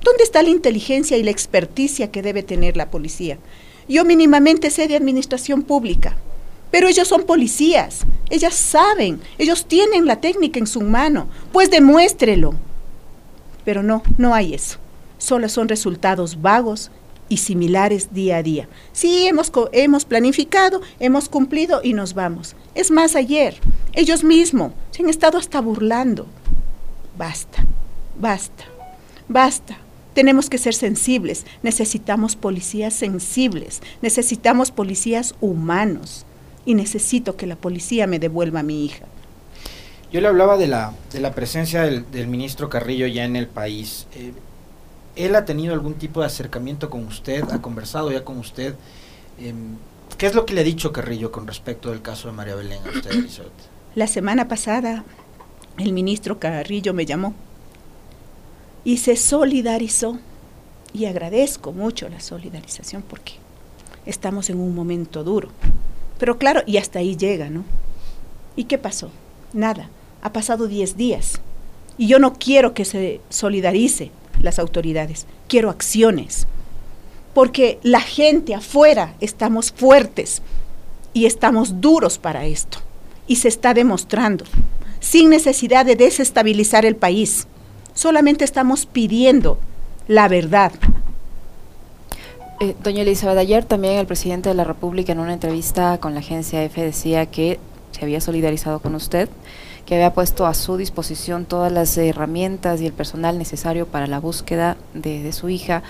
¿Dónde 0.04 0.24
está 0.24 0.42
la 0.42 0.50
inteligencia 0.50 1.18
y 1.18 1.24
la 1.24 1.32
experticia 1.32 2.12
que 2.12 2.22
debe 2.22 2.44
tener 2.44 2.76
la 2.76 2.90
policía? 2.90 3.38
Yo 3.88 4.04
mínimamente 4.06 4.70
sé 4.70 4.88
de 4.88 4.96
administración 4.96 5.62
pública, 5.62 6.18
pero 6.72 6.88
ellos 6.88 7.08
son 7.08 7.24
policías, 7.24 8.06
ellas 8.30 8.56
saben, 8.56 9.22
ellos 9.38 9.66
tienen 9.66 10.06
la 10.08 10.22
técnica 10.22 10.60
en 10.60 10.68
su 10.68 10.82
mano, 10.82 11.28
pues 11.52 11.70
demuéstrelo. 11.70 12.56
Pero 13.64 13.84
no, 13.84 14.02
no 14.18 14.34
hay 14.34 14.54
eso. 14.54 14.80
Solo 15.24 15.48
son 15.48 15.70
resultados 15.70 16.42
vagos 16.42 16.92
y 17.30 17.38
similares 17.38 18.14
día 18.14 18.36
a 18.36 18.44
día. 18.44 18.68
Sí, 18.92 19.26
hemos, 19.26 19.54
hemos 19.72 20.04
planificado, 20.04 20.82
hemos 21.00 21.30
cumplido 21.30 21.80
y 21.82 21.94
nos 21.94 22.14
vamos. 22.14 22.58
Es 22.76 22.92
más, 22.92 23.16
ayer, 23.16 23.56
ellos 23.94 24.26
mismos 24.26 24.74
se 24.92 25.02
han 25.02 25.10
estado 25.10 25.38
hasta 25.38 25.62
burlando. 25.62 26.28
Basta, 27.18 27.64
basta, 28.20 28.66
basta. 29.30 29.78
Tenemos 30.14 30.50
que 30.50 30.58
ser 30.58 30.74
sensibles, 30.74 31.46
necesitamos 31.62 32.36
policías 32.36 32.94
sensibles, 32.94 33.82
necesitamos 34.02 34.72
policías 34.72 35.36
humanos 35.40 36.26
y 36.66 36.74
necesito 36.74 37.38
que 37.38 37.48
la 37.48 37.56
policía 37.56 38.08
me 38.08 38.20
devuelva 38.20 38.60
a 38.60 38.64
mi 38.64 38.84
hija. 38.84 39.06
Yo 40.12 40.20
le 40.20 40.28
hablaba 40.28 40.58
de 40.58 40.68
la, 40.68 40.94
de 41.14 41.22
la 41.22 41.34
presencia 41.34 41.84
del, 41.84 42.28
ministro 42.28 42.68
Carrillo 42.70 43.08
ya 43.08 43.24
en 43.24 43.38
el 43.38 43.48
país. 43.48 44.06
Eh, 44.16 44.34
¿Él 45.16 45.36
ha 45.36 45.46
tenido 45.46 45.74
algún 45.74 45.96
tipo 45.96 46.22
de 46.22 46.28
acercamiento 46.28 46.90
con 46.90 47.06
usted? 47.06 47.44
¿Ha 47.52 47.62
conversado 47.62 48.12
ya 48.12 48.24
con 48.24 48.40
usted? 48.40 48.76
Em, 49.40 49.78
¿Qué 50.18 50.28
es 50.28 50.36
lo 50.36 50.46
que 50.46 50.54
le 50.54 50.62
ha 50.62 50.64
dicho 50.64 50.92
Carrillo 50.92 51.32
con 51.32 51.48
respecto 51.48 51.90
del 51.92 52.02
caso 52.02 52.28
de 52.28 52.34
María 52.34 52.56
Belén 52.56 52.82
a 52.86 52.90
usted, 52.90 53.12
Elizabeth? 53.12 53.52
La 53.96 54.08
semana 54.08 54.48
pasada 54.48 55.04
el 55.78 55.92
ministro 55.94 56.40
Carrillo 56.40 56.94
me 56.94 57.06
llamó 57.06 57.34
y 58.84 58.98
se 58.98 59.16
solidarizó. 59.16 60.20
Y 60.94 61.06
agradezco 61.06 61.72
mucho 61.72 62.08
la 62.08 62.20
solidarización 62.20 63.02
porque 63.02 63.34
estamos 64.06 64.52
en 64.52 64.60
un 64.60 64.76
momento 64.76 65.24
duro. 65.24 65.50
Pero 66.20 66.38
claro, 66.38 66.62
y 66.68 66.78
hasta 66.78 67.00
ahí 67.00 67.18
llega, 67.18 67.50
¿no? 67.50 67.64
¿Y 68.56 68.66
qué 68.66 68.78
pasó? 68.78 69.10
Nada. 69.54 69.90
Ha 70.22 70.32
pasado 70.32 70.68
10 70.68 70.96
días. 70.96 71.42
Y 71.98 72.08
yo 72.08 72.20
no 72.20 72.34
quiero 72.34 72.76
que 72.76 72.86
se 72.86 73.22
solidarice 73.30 74.12
las 74.42 74.60
autoridades. 74.60 75.26
Quiero 75.48 75.70
acciones. 75.70 76.48
Porque 77.34 77.80
la 77.84 78.02
gente 78.02 78.54
afuera 78.54 79.16
estamos 79.20 79.72
fuertes 79.72 80.42
y 81.14 81.26
estamos 81.26 81.82
duros 81.82 82.18
para 82.18 82.46
esto. 82.46 82.80
Y 83.28 83.38
se 83.38 83.48
está 83.48 83.74
demostrando, 83.74 84.46
sin 85.00 85.30
necesidad 85.30 85.86
de 85.86 85.96
desestabilizar 85.96 86.86
el 86.86 86.96
país 86.96 87.48
solamente 87.94 88.44
estamos 88.44 88.86
pidiendo 88.86 89.58
la 90.08 90.28
verdad. 90.28 90.72
Eh, 92.60 92.76
doña 92.84 93.02
Elizabeth, 93.02 93.38
ayer 93.38 93.66
también 93.66 93.96
el 93.96 94.06
presidente 94.06 94.50
de 94.50 94.56
la 94.56 94.64
República 94.64 95.12
en 95.12 95.20
una 95.20 95.34
entrevista 95.34 95.98
con 96.00 96.14
la 96.14 96.20
agencia 96.20 96.64
EFE 96.64 96.84
decía 96.84 97.26
que 97.26 97.60
se 97.94 98.04
había 98.04 98.20
solidarizado 98.20 98.80
con 98.80 98.96
usted, 98.96 99.30
que 99.86 99.96
había 99.96 100.14
puesto 100.14 100.46
a 100.46 100.54
su 100.54 100.78
disposición 100.78 101.46
todas 101.46 101.72
las 101.72 101.98
herramientas 101.98 102.82
y 102.82 102.86
el 102.86 102.94
personal 102.94 103.38
necesario 103.38 103.86
para 103.88 104.08
la 104.08 104.20
búsqueda 104.20 104.78
de, 104.94 105.32
su 105.32 105.50
hija. 105.50 105.84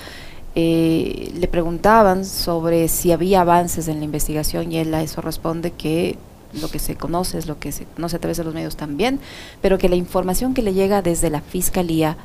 Eh, 0.55 1.31
le 1.35 1.47
preguntaban 1.47 2.25
sobre 2.25 2.87
si 2.87 3.11
había 3.11 3.41
avances 3.41 3.87
en 3.87 3.99
la 3.99 4.05
investigación 4.05 4.71
y 4.71 4.77
él 4.77 4.93
a 4.93 5.01
eso 5.01 5.21
responde 5.21 5.71
que 5.71 6.17
lo 6.61 6.69
que 6.69 6.77
se 6.77 6.95
conoce 6.95 7.39
es 7.39 7.47
lo 7.47 7.57
que 7.59 7.71
se 7.71 7.85
conoce 7.85 8.17
a 8.17 8.19
través 8.19 8.37
de 8.37 8.43
los 8.43 8.53
medios 8.53 8.75
también, 8.75 9.19
pero 9.61 9.77
que 9.77 9.89
la 9.89 9.95
información 9.95 10.53
que 10.53 10.61
le 10.61 10.73
llega 10.73 11.01
desde 11.01 11.29
la 11.29 11.41
fiscalía 11.41 12.17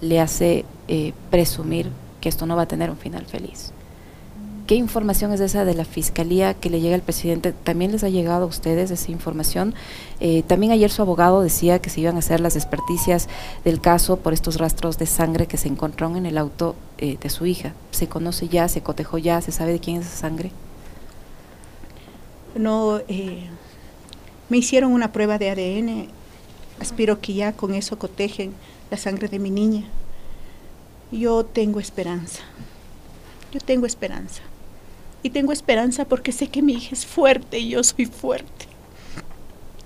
le 0.00 0.20
hace 0.20 0.64
eh, 0.88 1.12
presumir 1.30 1.90
que 2.20 2.28
esto 2.28 2.46
no 2.46 2.56
va 2.56 2.62
a 2.62 2.68
tener 2.68 2.90
un 2.90 2.96
final 2.96 3.24
feliz. 3.26 3.72
¿Qué 4.66 4.74
información 4.74 5.32
es 5.32 5.38
esa 5.38 5.64
de 5.64 5.74
la 5.74 5.84
fiscalía 5.84 6.54
que 6.54 6.70
le 6.70 6.80
llega 6.80 6.96
al 6.96 7.02
presidente? 7.02 7.52
¿También 7.52 7.92
les 7.92 8.02
ha 8.02 8.08
llegado 8.08 8.42
a 8.42 8.48
ustedes 8.48 8.90
esa 8.90 9.12
información? 9.12 9.74
Eh, 10.18 10.42
también 10.42 10.72
ayer 10.72 10.90
su 10.90 11.02
abogado 11.02 11.40
decía 11.40 11.78
que 11.78 11.88
se 11.88 12.00
iban 12.00 12.16
a 12.16 12.18
hacer 12.18 12.40
las 12.40 12.56
experticias 12.56 13.28
del 13.64 13.80
caso 13.80 14.16
por 14.16 14.32
estos 14.32 14.56
rastros 14.56 14.98
de 14.98 15.06
sangre 15.06 15.46
que 15.46 15.56
se 15.56 15.68
encontraron 15.68 16.16
en 16.16 16.26
el 16.26 16.36
auto 16.36 16.74
eh, 16.98 17.16
de 17.20 17.30
su 17.30 17.46
hija. 17.46 17.74
¿Se 17.92 18.08
conoce 18.08 18.48
ya? 18.48 18.66
¿Se 18.66 18.80
cotejó 18.80 19.18
ya? 19.18 19.40
¿Se 19.40 19.52
sabe 19.52 19.70
de 19.70 19.78
quién 19.78 19.98
es 19.98 20.06
esa 20.06 20.16
sangre? 20.16 20.50
No, 22.56 23.00
me 24.48 24.56
hicieron 24.56 24.90
una 24.90 25.12
prueba 25.12 25.38
de 25.38 25.50
ADN, 25.50 26.08
aspiro 26.80 27.20
que 27.20 27.34
ya 27.34 27.52
con 27.52 27.72
eso 27.72 28.00
cotejen 28.00 28.52
la 28.90 28.96
sangre 28.96 29.28
de 29.28 29.38
mi 29.38 29.50
niña. 29.50 29.84
Yo 31.12 31.44
tengo 31.44 31.78
esperanza, 31.78 32.42
yo 33.52 33.60
tengo 33.60 33.86
esperanza. 33.86 34.42
Y 35.26 35.30
tengo 35.30 35.50
esperanza 35.50 36.04
porque 36.04 36.30
sé 36.30 36.46
que 36.46 36.62
mi 36.62 36.74
hija 36.74 36.90
es 36.92 37.04
fuerte 37.04 37.58
y 37.58 37.70
yo 37.70 37.82
soy 37.82 38.06
fuerte. 38.06 38.66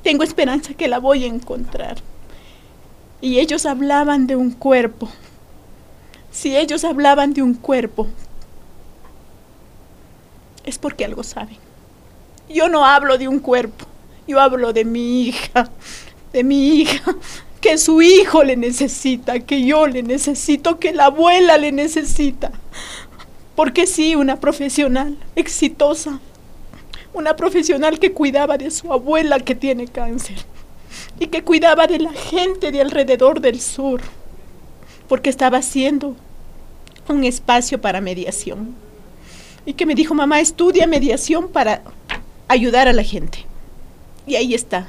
Tengo 0.02 0.22
esperanza 0.22 0.74
que 0.74 0.86
la 0.86 0.98
voy 0.98 1.24
a 1.24 1.28
encontrar. 1.28 1.96
Y 3.22 3.38
ellos 3.38 3.64
hablaban 3.64 4.26
de 4.26 4.36
un 4.36 4.50
cuerpo. 4.50 5.08
Si 6.30 6.54
ellos 6.58 6.84
hablaban 6.84 7.32
de 7.32 7.40
un 7.40 7.54
cuerpo, 7.54 8.06
es 10.64 10.76
porque 10.76 11.06
algo 11.06 11.22
saben. 11.22 11.56
Yo 12.50 12.68
no 12.68 12.84
hablo 12.84 13.16
de 13.16 13.26
un 13.26 13.38
cuerpo. 13.38 13.86
Yo 14.28 14.40
hablo 14.40 14.74
de 14.74 14.84
mi 14.84 15.22
hija, 15.22 15.70
de 16.34 16.44
mi 16.44 16.80
hija, 16.82 17.16
que 17.62 17.78
su 17.78 18.02
hijo 18.02 18.44
le 18.44 18.58
necesita, 18.58 19.40
que 19.40 19.64
yo 19.64 19.86
le 19.86 20.02
necesito, 20.02 20.78
que 20.78 20.92
la 20.92 21.06
abuela 21.06 21.56
le 21.56 21.72
necesita. 21.72 22.52
Porque 23.60 23.86
sí, 23.86 24.16
una 24.16 24.40
profesional 24.40 25.18
exitosa, 25.36 26.18
una 27.12 27.36
profesional 27.36 27.98
que 27.98 28.10
cuidaba 28.10 28.56
de 28.56 28.70
su 28.70 28.90
abuela 28.90 29.38
que 29.38 29.54
tiene 29.54 29.86
cáncer 29.86 30.38
y 31.18 31.26
que 31.26 31.44
cuidaba 31.44 31.86
de 31.86 31.98
la 31.98 32.10
gente 32.10 32.72
de 32.72 32.80
alrededor 32.80 33.42
del 33.42 33.60
sur, 33.60 34.00
porque 35.10 35.28
estaba 35.28 35.58
haciendo 35.58 36.16
un 37.06 37.22
espacio 37.24 37.78
para 37.78 38.00
mediación. 38.00 38.74
Y 39.66 39.74
que 39.74 39.84
me 39.84 39.94
dijo, 39.94 40.14
mamá, 40.14 40.40
estudia 40.40 40.86
mediación 40.86 41.50
para 41.50 41.82
ayudar 42.48 42.88
a 42.88 42.94
la 42.94 43.04
gente. 43.04 43.44
Y 44.26 44.36
ahí 44.36 44.54
está. 44.54 44.88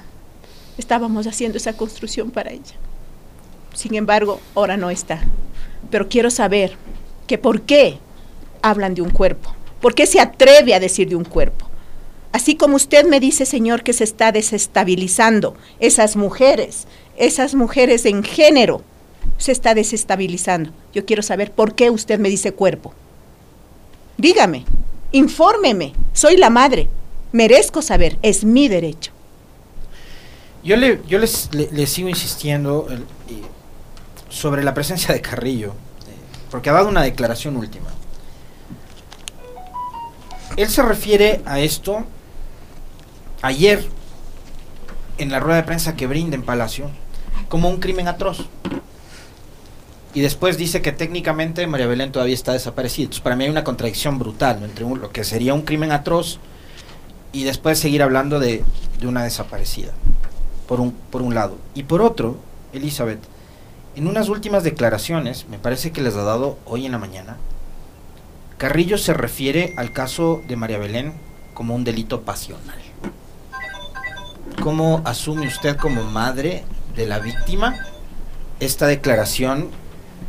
Estábamos 0.77 1.27
haciendo 1.27 1.57
esa 1.57 1.75
construcción 1.75 2.31
para 2.31 2.51
ella. 2.51 2.75
Sin 3.73 3.95
embargo, 3.95 4.39
ahora 4.55 4.77
no 4.77 4.89
está. 4.89 5.21
Pero 5.89 6.07
quiero 6.07 6.31
saber 6.31 6.77
que 7.27 7.37
por 7.37 7.63
qué 7.63 7.99
hablan 8.61 8.93
de 8.93 9.01
un 9.01 9.09
cuerpo. 9.09 9.53
¿Por 9.81 9.95
qué 9.95 10.05
se 10.05 10.19
atreve 10.19 10.73
a 10.73 10.79
decir 10.79 11.09
de 11.09 11.15
un 11.15 11.23
cuerpo? 11.23 11.67
Así 12.31 12.55
como 12.55 12.75
usted 12.75 13.05
me 13.05 13.19
dice, 13.19 13.45
Señor, 13.45 13.83
que 13.83 13.93
se 13.93 14.03
está 14.03 14.31
desestabilizando 14.31 15.55
esas 15.79 16.15
mujeres, 16.15 16.87
esas 17.17 17.55
mujeres 17.55 18.05
en 18.05 18.23
género, 18.23 18.83
se 19.37 19.51
está 19.51 19.73
desestabilizando. 19.73 20.71
Yo 20.93 21.05
quiero 21.05 21.23
saber 21.23 21.51
por 21.51 21.75
qué 21.75 21.89
usted 21.89 22.19
me 22.19 22.29
dice 22.29 22.53
cuerpo. 22.53 22.93
Dígame, 24.17 24.65
infórmeme, 25.11 25.93
soy 26.13 26.37
la 26.37 26.49
madre, 26.49 26.87
merezco 27.31 27.81
saber, 27.81 28.17
es 28.21 28.45
mi 28.45 28.67
derecho. 28.67 29.11
Yo 30.63 30.75
le, 30.75 31.01
yo 31.07 31.17
les, 31.17 31.49
le, 31.53 31.87
sigo 31.87 32.07
insistiendo 32.07 32.87
sobre 34.29 34.63
la 34.63 34.73
presencia 34.73 35.13
de 35.13 35.19
Carrillo, 35.19 35.69
eh, 35.69 36.15
porque 36.51 36.69
ha 36.69 36.73
dado 36.73 36.87
una 36.87 37.01
declaración 37.01 37.57
última. 37.57 37.87
Él 40.57 40.69
se 40.69 40.81
refiere 40.81 41.41
a 41.45 41.59
esto 41.59 42.03
ayer 43.41 43.85
en 45.17 45.31
la 45.31 45.39
rueda 45.39 45.57
de 45.57 45.63
prensa 45.63 45.95
que 45.95 46.07
brinda 46.07 46.35
en 46.35 46.43
Palacio 46.43 46.89
como 47.49 47.69
un 47.69 47.79
crimen 47.79 48.07
atroz. 48.07 48.47
Y 50.13 50.21
después 50.21 50.57
dice 50.57 50.81
que 50.81 50.91
técnicamente 50.91 51.65
María 51.67 51.87
Belén 51.87 52.11
todavía 52.11 52.33
está 52.33 52.51
desaparecida. 52.51 53.05
Entonces, 53.05 53.23
para 53.23 53.35
mí 53.35 53.45
hay 53.45 53.49
una 53.49 53.63
contradicción 53.63 54.19
brutal 54.19 54.61
entre 54.63 54.85
lo 54.85 55.11
que 55.11 55.23
sería 55.23 55.53
un 55.53 55.61
crimen 55.61 55.91
atroz 55.91 56.39
y 57.31 57.43
después 57.43 57.79
seguir 57.79 58.03
hablando 58.03 58.39
de, 58.39 58.63
de 58.99 59.07
una 59.07 59.23
desaparecida 59.23 59.93
por 60.67 60.81
un, 60.81 60.91
por 60.91 61.21
un 61.21 61.33
lado. 61.33 61.57
Y 61.75 61.83
por 61.83 62.01
otro, 62.01 62.37
Elizabeth, 62.73 63.19
en 63.95 64.07
unas 64.07 64.27
últimas 64.27 64.63
declaraciones, 64.63 65.45
me 65.49 65.59
parece 65.59 65.91
que 65.91 66.01
les 66.01 66.15
ha 66.15 66.23
dado 66.23 66.57
hoy 66.65 66.85
en 66.85 66.91
la 66.91 66.97
mañana, 66.97 67.37
Carrillo 68.61 68.99
se 68.99 69.15
refiere 69.15 69.73
al 69.75 69.91
caso 69.91 70.43
de 70.47 70.55
María 70.55 70.77
Belén 70.77 71.13
como 71.55 71.73
un 71.73 71.83
delito 71.83 72.21
pasional. 72.21 72.77
¿Cómo 74.61 75.01
asume 75.03 75.47
usted 75.47 75.75
como 75.77 76.03
madre 76.03 76.63
de 76.95 77.07
la 77.07 77.17
víctima 77.17 77.87
esta 78.59 78.85
declaración 78.85 79.69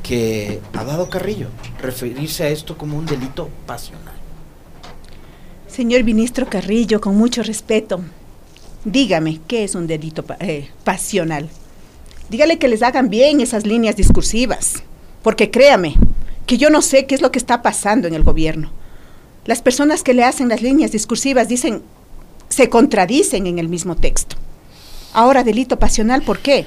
que 0.02 0.62
ha 0.72 0.82
dado 0.82 1.10
Carrillo? 1.10 1.48
Referirse 1.82 2.44
a 2.44 2.48
esto 2.48 2.78
como 2.78 2.96
un 2.96 3.04
delito 3.04 3.50
pasional. 3.66 4.14
Señor 5.68 6.02
ministro 6.02 6.48
Carrillo, 6.48 7.02
con 7.02 7.18
mucho 7.18 7.42
respeto, 7.42 8.00
dígame, 8.86 9.42
¿qué 9.46 9.64
es 9.64 9.74
un 9.74 9.86
delito 9.86 10.24
eh, 10.40 10.70
pasional? 10.84 11.50
Dígale 12.30 12.58
que 12.58 12.68
les 12.68 12.82
hagan 12.82 13.10
bien 13.10 13.42
esas 13.42 13.66
líneas 13.66 13.96
discursivas, 13.96 14.84
porque 15.22 15.50
créame, 15.50 15.96
que 16.46 16.58
yo 16.58 16.70
no 16.70 16.82
sé 16.82 17.06
qué 17.06 17.14
es 17.14 17.20
lo 17.20 17.32
que 17.32 17.38
está 17.38 17.62
pasando 17.62 18.08
en 18.08 18.14
el 18.14 18.22
gobierno. 18.22 18.70
Las 19.44 19.62
personas 19.62 20.02
que 20.02 20.14
le 20.14 20.24
hacen 20.24 20.48
las 20.48 20.62
líneas 20.62 20.92
discursivas 20.92 21.48
dicen, 21.48 21.82
se 22.48 22.68
contradicen 22.68 23.46
en 23.46 23.58
el 23.58 23.68
mismo 23.68 23.96
texto. 23.96 24.36
Ahora, 25.12 25.44
delito 25.44 25.78
pasional, 25.78 26.22
¿por 26.22 26.38
qué? 26.38 26.66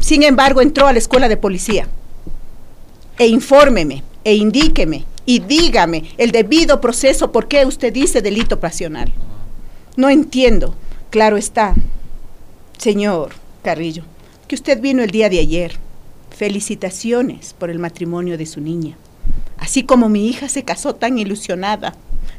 Sin 0.00 0.22
embargo, 0.22 0.60
entró 0.60 0.86
a 0.86 0.92
la 0.92 0.98
escuela 0.98 1.28
de 1.28 1.36
policía. 1.36 1.88
E 3.18 3.26
infórmeme, 3.26 4.02
e 4.24 4.34
indíqueme, 4.34 5.06
y 5.24 5.40
dígame 5.40 6.04
el 6.18 6.30
debido 6.30 6.80
proceso 6.80 7.32
por 7.32 7.48
qué 7.48 7.66
usted 7.66 7.92
dice 7.92 8.22
delito 8.22 8.60
pasional. 8.60 9.12
No 9.96 10.08
entiendo. 10.08 10.74
Claro 11.10 11.36
está, 11.36 11.74
señor 12.78 13.30
Carrillo, 13.62 14.04
que 14.46 14.54
usted 14.54 14.80
vino 14.80 15.02
el 15.02 15.10
día 15.10 15.30
de 15.30 15.38
ayer 15.38 15.78
Felicitaciones 16.36 17.54
por 17.54 17.70
el 17.70 17.78
matrimonio 17.78 18.36
de 18.36 18.46
su 18.46 18.60
niña. 18.60 18.96
Así 19.58 19.84
como 19.84 20.08
mi 20.08 20.28
hija 20.28 20.48
se 20.48 20.64
casó 20.64 20.94
tan 20.94 21.18
ilusionada, 21.18 21.94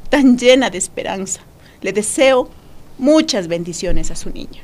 tan 0.10 0.38
llena 0.38 0.70
de 0.70 0.78
esperanza. 0.78 1.42
Le 1.82 1.94
deseo 1.94 2.50
muchas 2.98 3.48
bendiciones 3.48 4.12
a 4.12 4.16
su 4.16 4.30
niña. 4.30 4.62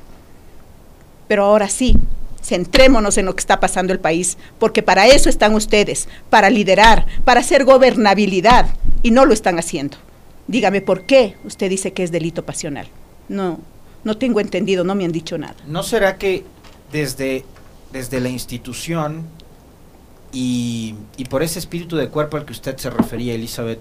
Pero 1.28 1.46
ahora 1.46 1.68
sí, 1.68 1.96
centrémonos 2.44 3.18
en 3.18 3.26
lo 3.26 3.36
que 3.36 3.40
está 3.40 3.60
pasando 3.60 3.94
el 3.94 4.00
país, 4.00 4.38
porque 4.60 4.84
para 4.84 5.08
eso 5.08 5.30
están 5.30 5.56
ustedes, 5.56 6.08
para 6.30 6.50
liderar, 6.50 7.08
para 7.26 7.40
hacer 7.40 7.66
gobernabilidad, 7.66 8.68
y 9.02 9.12
no 9.12 9.26
lo 9.26 9.34
están 9.34 9.58
haciendo. 9.58 9.98
Dígame 10.48 10.82
por 10.82 11.06
qué 11.06 11.36
usted 11.44 11.70
dice 11.70 11.94
que 11.94 12.04
es 12.04 12.12
delito 12.12 12.46
pasional. 12.46 12.88
No, 13.30 13.60
no 14.04 14.18
tengo 14.18 14.40
entendido, 14.40 14.84
no 14.84 14.94
me 14.96 15.06
han 15.06 15.12
dicho 15.12 15.38
nada. 15.38 15.56
¿No 15.68 15.84
será 15.84 16.18
que 16.18 16.46
desde 16.92 17.46
desde 17.94 18.20
la 18.20 18.30
institución 18.30 19.24
y, 20.34 20.96
por 21.30 21.44
ese 21.44 21.60
espíritu 21.60 21.96
de 21.96 22.10
cuerpo 22.10 22.38
al 22.38 22.46
que 22.46 22.52
usted 22.52 22.76
se 22.78 22.90
refería, 22.90 23.36
Elizabeth, 23.36 23.80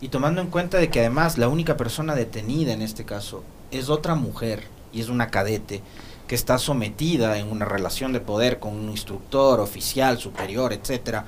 y 0.00 0.08
tomando 0.08 0.40
en 0.40 0.48
cuenta 0.48 0.78
de 0.78 0.90
que 0.90 0.98
además 1.00 1.38
la 1.38 1.48
única 1.48 1.76
persona 1.76 2.16
detenida 2.16 2.72
en 2.72 2.82
este 2.82 3.04
caso 3.04 3.44
es 3.70 3.88
otra 3.88 4.16
mujer 4.16 4.64
y 4.92 5.00
es 5.00 5.08
una 5.08 5.30
cadete 5.30 5.82
que 6.26 6.34
está 6.34 6.58
sometida 6.58 7.38
en 7.38 7.50
una 7.50 7.64
relación 7.64 8.12
de 8.12 8.20
poder 8.20 8.58
con 8.58 8.74
un 8.74 8.90
instructor, 8.90 9.60
oficial, 9.60 10.18
superior, 10.18 10.72
etcétera, 10.72 11.24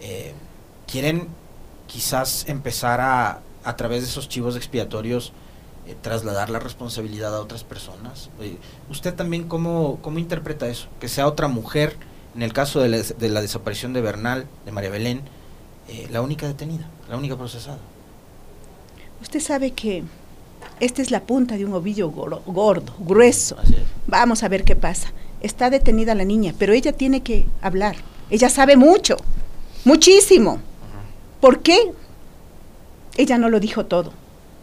eh, 0.00 0.32
quieren 0.90 1.28
quizás 1.86 2.48
empezar 2.48 3.00
a, 3.00 3.40
a 3.64 3.76
través 3.76 4.02
de 4.02 4.08
esos 4.08 4.28
chivos 4.28 4.56
expiatorios, 4.56 5.32
eh, 5.86 5.96
trasladar 6.00 6.50
la 6.50 6.58
responsabilidad 6.58 7.34
a 7.34 7.40
otras 7.40 7.64
personas. 7.64 8.28
Eh, 8.40 8.58
¿Usted 8.90 9.14
también 9.14 9.48
cómo, 9.48 9.98
cómo 10.02 10.18
interpreta 10.18 10.68
eso? 10.68 10.88
Que 11.00 11.08
sea 11.08 11.26
otra 11.26 11.48
mujer, 11.48 11.96
en 12.34 12.42
el 12.42 12.52
caso 12.52 12.80
de 12.80 12.88
la, 13.28 13.40
desaparición 13.40 13.94
de 13.94 14.02
Bernal, 14.02 14.46
de 14.66 14.72
María 14.72 14.90
Belén, 14.90 15.22
eh, 15.88 16.06
la 16.12 16.20
única 16.20 16.46
detenida, 16.46 16.86
la 17.08 17.16
única 17.16 17.36
procesada. 17.36 17.78
Usted 19.22 19.40
sabe 19.40 19.70
que 19.72 20.04
esta 20.80 21.00
es 21.00 21.10
la 21.10 21.22
punta 21.22 21.56
de 21.56 21.64
un 21.64 21.72
ovillo 21.72 22.10
gordo, 22.10 22.94
grueso. 22.98 23.56
Vamos 24.06 24.42
a 24.42 24.48
ver 24.48 24.64
qué 24.64 24.76
pasa. 24.76 25.12
Está 25.40 25.70
detenida 25.70 26.14
la 26.14 26.24
niña, 26.24 26.54
pero 26.58 26.74
ella 26.74 26.92
tiene 26.92 27.22
que 27.22 27.46
hablar. 27.62 27.96
Ella 28.28 28.50
sabe 28.50 28.76
mucho, 28.76 29.16
muchísimo. 29.84 30.60
¿Por 31.40 31.60
qué? 31.60 31.92
Ella 33.16 33.38
no 33.38 33.48
lo 33.48 33.60
dijo 33.60 33.86
todo 33.86 34.12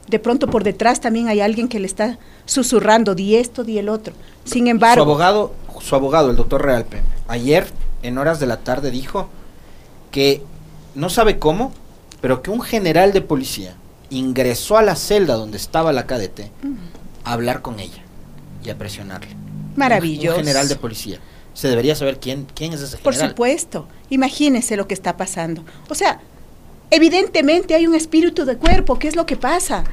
de 0.07 0.19
pronto 0.19 0.47
por 0.47 0.63
detrás 0.63 1.01
también 1.01 1.27
hay 1.27 1.41
alguien 1.41 1.67
que 1.67 1.79
le 1.79 1.87
está 1.87 2.17
susurrando, 2.45 3.15
di 3.15 3.35
esto, 3.35 3.63
di 3.63 3.77
el 3.77 3.89
otro. 3.89 4.13
Sin 4.45 4.67
embargo... 4.67 5.03
Su 5.03 5.09
abogado, 5.09 5.53
su 5.81 5.95
abogado, 5.95 6.29
el 6.29 6.35
doctor 6.35 6.63
Realpe, 6.63 7.01
ayer 7.27 7.67
en 8.03 8.17
horas 8.17 8.39
de 8.39 8.47
la 8.47 8.57
tarde 8.57 8.91
dijo 8.91 9.29
que 10.11 10.41
no 10.95 11.09
sabe 11.09 11.39
cómo, 11.39 11.73
pero 12.21 12.41
que 12.41 12.49
un 12.49 12.61
general 12.61 13.11
de 13.13 13.21
policía 13.21 13.75
ingresó 14.09 14.77
a 14.77 14.81
la 14.81 14.95
celda 14.95 15.35
donde 15.35 15.57
estaba 15.57 15.91
la 15.91 16.05
cadete 16.07 16.51
a 17.23 17.33
hablar 17.33 17.61
con 17.61 17.79
ella 17.79 18.03
y 18.63 18.69
a 18.69 18.77
presionarle. 18.77 19.35
Maravilloso. 19.75 20.37
Un, 20.37 20.43
general 20.43 20.67
de 20.67 20.75
policía. 20.75 21.19
Se 21.53 21.67
debería 21.67 21.95
saber 21.95 22.19
quién, 22.19 22.47
quién 22.55 22.73
es 22.73 22.81
ese 22.81 22.97
general. 22.97 23.19
Por 23.19 23.29
supuesto. 23.29 23.87
Imagínese 24.09 24.77
lo 24.77 24.87
que 24.87 24.93
está 24.93 25.17
pasando. 25.17 25.63
O 25.89 25.95
sea, 25.95 26.19
Evidentemente 26.89 27.75
hay 27.75 27.85
un 27.87 27.95
espíritu 27.95 28.45
de 28.45 28.57
cuerpo, 28.57 28.97
¿qué 28.97 29.07
es 29.07 29.15
lo 29.15 29.25
que 29.25 29.35
pasa? 29.35 29.83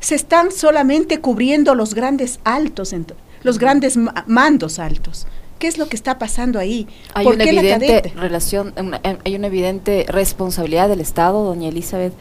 Se 0.00 0.14
están 0.14 0.52
solamente 0.52 1.20
cubriendo 1.20 1.74
los 1.74 1.94
grandes 1.94 2.38
altos, 2.44 2.94
los 3.42 3.58
grandes 3.58 3.98
mandos 4.26 4.78
altos. 4.78 5.26
¿Qué 5.58 5.66
es 5.66 5.76
lo 5.76 5.88
que 5.88 5.96
está 5.96 6.18
pasando 6.18 6.60
ahí? 6.60 6.86
Hay 7.14 7.26
una 7.26 7.42
evidente 7.42 8.12
relación, 8.14 8.72
hay 9.24 9.34
una 9.34 9.48
evidente 9.48 10.06
responsabilidad 10.08 10.88
del 10.88 11.00
Estado, 11.00 11.44
doña 11.44 11.68
Elizabeth, 11.68 12.12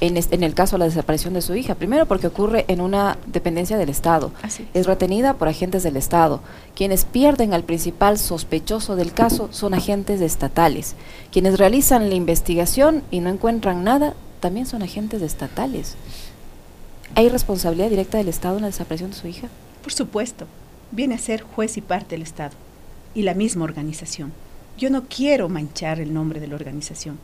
en, 0.00 0.42
el 0.42 0.54
caso 0.54 0.76
de 0.76 0.80
la 0.80 0.84
desaparición 0.86 1.34
de 1.34 1.42
su 1.42 1.54
hija. 1.54 1.74
Primero 1.74 2.06
porque 2.06 2.26
ocurre 2.26 2.64
en 2.68 2.80
una 2.80 3.18
dependencia 3.26 3.78
del 3.78 3.88
Estado. 3.88 4.32
Es 4.74 4.86
retenida 4.86 5.34
por 5.34 5.48
agentes 5.48 5.82
del 5.82 5.96
Estado. 5.96 6.40
Quienes 6.74 7.04
pierden 7.04 7.54
al 7.54 7.64
principal 7.64 8.18
sospechoso 8.18 8.96
del 8.96 9.12
caso 9.12 9.48
son 9.52 9.74
agentes 9.74 10.20
estatales. 10.20 10.94
Quienes 11.32 11.58
realizan 11.58 12.08
la 12.08 12.14
investigación 12.14 13.02
y 13.10 13.20
no 13.20 13.30
encuentran 13.30 13.84
nada 13.84 14.14
también 14.40 14.66
son 14.66 14.82
agentes 14.82 15.22
estatales. 15.22 15.94
¿Hay 17.14 17.28
responsabilidad 17.28 17.88
directa 17.88 18.18
del 18.18 18.28
Estado 18.28 18.56
en 18.56 18.62
la 18.62 18.68
desaparición 18.68 19.10
de 19.10 19.16
su 19.16 19.26
hija? 19.28 19.48
Por 19.82 19.92
supuesto. 19.92 20.46
Viene 20.92 21.14
a 21.14 21.18
ser 21.18 21.42
juez 21.42 21.76
y 21.76 21.80
parte 21.80 22.14
del 22.14 22.22
Estado 22.22 22.54
y 23.14 23.22
la 23.22 23.34
misma 23.34 23.64
organización. 23.64 24.32
Yo 24.78 24.90
no 24.90 25.04
quiero 25.08 25.48
manchar 25.48 26.00
el 26.00 26.12
nombre 26.12 26.38
de 26.38 26.46
la 26.46 26.54
organización 26.54 27.18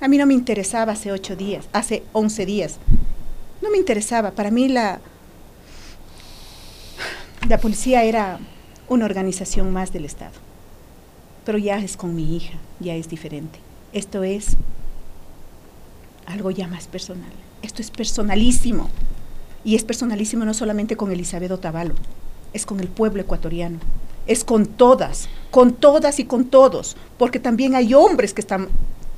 a 0.00 0.08
mí 0.08 0.16
no 0.16 0.26
me 0.26 0.34
interesaba 0.34 0.92
hace 0.92 1.12
ocho 1.12 1.36
días, 1.36 1.68
hace 1.72 2.02
once 2.12 2.46
días. 2.46 2.78
No 3.60 3.70
me 3.70 3.76
interesaba. 3.76 4.30
Para 4.30 4.50
mí 4.50 4.68
la, 4.68 5.00
la 7.48 7.58
policía 7.58 8.04
era 8.04 8.38
una 8.88 9.04
organización 9.04 9.72
más 9.72 9.92
del 9.92 10.06
Estado. 10.06 10.32
Pero 11.44 11.58
ya 11.58 11.78
es 11.78 11.96
con 11.96 12.14
mi 12.14 12.36
hija, 12.36 12.58
ya 12.80 12.94
es 12.94 13.08
diferente. 13.08 13.58
Esto 13.92 14.22
es 14.22 14.56
algo 16.26 16.50
ya 16.50 16.66
más 16.66 16.86
personal. 16.86 17.32
Esto 17.62 17.82
es 17.82 17.90
personalísimo. 17.90 18.88
Y 19.64 19.74
es 19.74 19.84
personalísimo 19.84 20.44
no 20.44 20.54
solamente 20.54 20.96
con 20.96 21.12
Elizabeth 21.12 21.50
Otavalo, 21.50 21.94
es 22.54 22.64
con 22.64 22.80
el 22.80 22.88
pueblo 22.88 23.20
ecuatoriano, 23.20 23.78
es 24.26 24.42
con 24.42 24.64
todas, 24.64 25.28
con 25.50 25.74
todas 25.74 26.18
y 26.18 26.24
con 26.24 26.46
todos, 26.46 26.96
porque 27.18 27.38
también 27.40 27.74
hay 27.74 27.92
hombres 27.92 28.32
que 28.32 28.40
están 28.40 28.68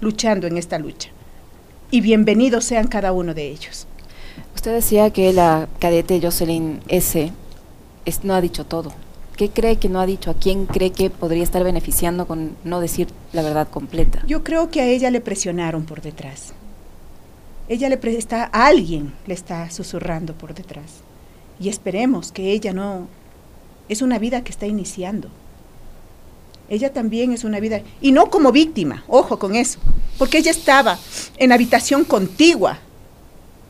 luchando 0.02 0.48
en 0.48 0.58
esta 0.58 0.78
lucha. 0.78 1.10
Y 1.90 2.00
bienvenidos 2.00 2.64
sean 2.64 2.88
cada 2.88 3.12
uno 3.12 3.34
de 3.34 3.48
ellos. 3.48 3.86
Usted 4.54 4.74
decía 4.74 5.10
que 5.10 5.32
la 5.32 5.68
cadete 5.78 6.20
Jocelyn 6.20 6.80
S. 6.88 7.32
no 8.24 8.34
ha 8.34 8.40
dicho 8.40 8.66
todo. 8.66 8.92
¿Qué 9.36 9.50
cree 9.50 9.76
que 9.76 9.88
no 9.88 10.00
ha 10.00 10.06
dicho? 10.06 10.30
¿A 10.30 10.34
quién 10.34 10.66
cree 10.66 10.90
que 10.90 11.08
podría 11.08 11.44
estar 11.44 11.62
beneficiando 11.62 12.26
con 12.26 12.56
no 12.64 12.80
decir 12.80 13.08
la 13.32 13.42
verdad 13.42 13.68
completa? 13.68 14.24
Yo 14.26 14.42
creo 14.42 14.70
que 14.70 14.80
a 14.80 14.86
ella 14.86 15.10
le 15.10 15.20
presionaron 15.20 15.84
por 15.84 16.02
detrás. 16.02 16.52
Ella 17.68 17.88
le 17.88 17.98
está, 18.18 18.50
a 18.52 18.66
alguien 18.66 19.14
le 19.26 19.34
está 19.34 19.70
susurrando 19.70 20.34
por 20.34 20.52
detrás. 20.52 21.00
Y 21.60 21.68
esperemos 21.68 22.32
que 22.32 22.50
ella 22.50 22.72
no, 22.72 23.06
es 23.88 24.02
una 24.02 24.18
vida 24.18 24.42
que 24.42 24.50
está 24.50 24.66
iniciando 24.66 25.28
ella 26.72 26.90
también 26.90 27.34
es 27.34 27.44
una 27.44 27.60
vida, 27.60 27.82
y 28.00 28.12
no 28.12 28.30
como 28.30 28.50
víctima, 28.50 29.04
ojo 29.06 29.38
con 29.38 29.54
eso, 29.54 29.78
porque 30.16 30.38
ella 30.38 30.50
estaba 30.50 30.98
en 31.36 31.52
habitación 31.52 32.02
contigua 32.02 32.78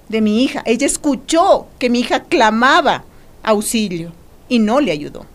de 0.08 0.20
mi 0.20 0.44
hija, 0.44 0.62
ella 0.66 0.86
escuchó 0.86 1.66
que 1.80 1.90
mi 1.90 1.98
hija 1.98 2.22
clamaba 2.22 3.02
auxilio 3.42 4.12
y 4.48 4.60
no 4.60 4.80
le 4.80 4.92
ayudó, 4.92 5.26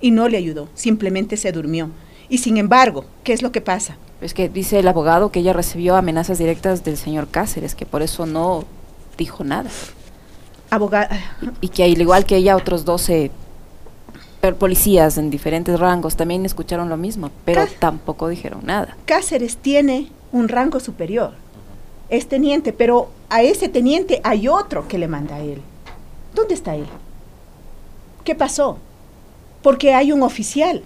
y 0.00 0.10
no 0.12 0.28
le 0.30 0.38
ayudó, 0.38 0.70
simplemente 0.74 1.36
se 1.36 1.52
durmió. 1.52 1.90
Y 2.30 2.38
sin 2.38 2.56
embargo, 2.56 3.04
¿qué 3.22 3.34
es 3.34 3.42
lo 3.42 3.52
que 3.52 3.60
pasa? 3.60 3.98
Es 4.22 4.32
que 4.32 4.48
dice 4.48 4.78
el 4.78 4.88
abogado 4.88 5.30
que 5.30 5.40
ella 5.40 5.52
recibió 5.52 5.94
amenazas 5.94 6.38
directas 6.38 6.84
del 6.84 6.96
señor 6.96 7.28
Cáceres, 7.28 7.74
que 7.74 7.84
por 7.84 8.00
eso 8.00 8.24
no 8.24 8.64
dijo 9.18 9.44
nada. 9.44 9.68
Abogada. 10.70 11.20
Y, 11.60 11.66
y 11.66 11.68
que 11.68 11.84
al 11.84 12.00
igual 12.00 12.24
que 12.24 12.36
ella, 12.36 12.56
otros 12.56 12.86
12 12.86 13.30
policías 14.54 15.18
en 15.18 15.30
diferentes 15.30 15.78
rangos 15.78 16.16
también 16.16 16.46
escucharon 16.46 16.88
lo 16.88 16.96
mismo, 16.96 17.30
pero 17.44 17.66
tampoco 17.78 18.28
dijeron 18.28 18.60
nada. 18.64 18.96
Cáceres 19.04 19.56
tiene 19.56 20.08
un 20.32 20.48
rango 20.48 20.78
superior, 20.78 21.32
es 22.08 22.28
teniente, 22.28 22.72
pero 22.72 23.10
a 23.28 23.42
ese 23.42 23.68
teniente 23.68 24.20
hay 24.22 24.46
otro 24.46 24.86
que 24.86 24.98
le 24.98 25.08
manda 25.08 25.36
a 25.36 25.40
él. 25.40 25.60
¿Dónde 26.34 26.54
está 26.54 26.76
él? 26.76 26.86
¿Qué 28.24 28.34
pasó? 28.34 28.78
Porque 29.62 29.94
hay 29.94 30.12
un 30.12 30.22
oficial 30.22 30.82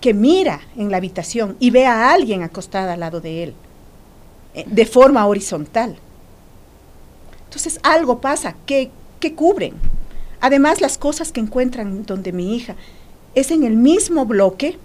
que 0.00 0.14
mira 0.14 0.60
en 0.76 0.90
la 0.90 0.98
habitación 0.98 1.56
y 1.58 1.70
ve 1.70 1.86
a 1.86 2.12
alguien 2.12 2.42
acostada 2.42 2.94
al 2.94 3.00
lado 3.00 3.20
de 3.20 3.42
él, 3.42 3.54
eh, 4.54 4.64
de 4.66 4.86
forma 4.86 5.26
horizontal. 5.26 5.96
Entonces 7.44 7.80
algo 7.82 8.20
pasa, 8.20 8.54
¿qué, 8.66 8.90
qué 9.20 9.34
cubren? 9.34 9.74
Además, 10.46 10.80
las 10.80 10.96
cosas 10.96 11.32
que 11.32 11.40
encuentran 11.40 12.06
donde 12.06 12.30
mi 12.30 12.54
hija 12.54 12.76
es 13.34 13.50
en 13.50 13.64
el 13.64 13.74
mismo 13.74 14.26
bloque 14.26 14.78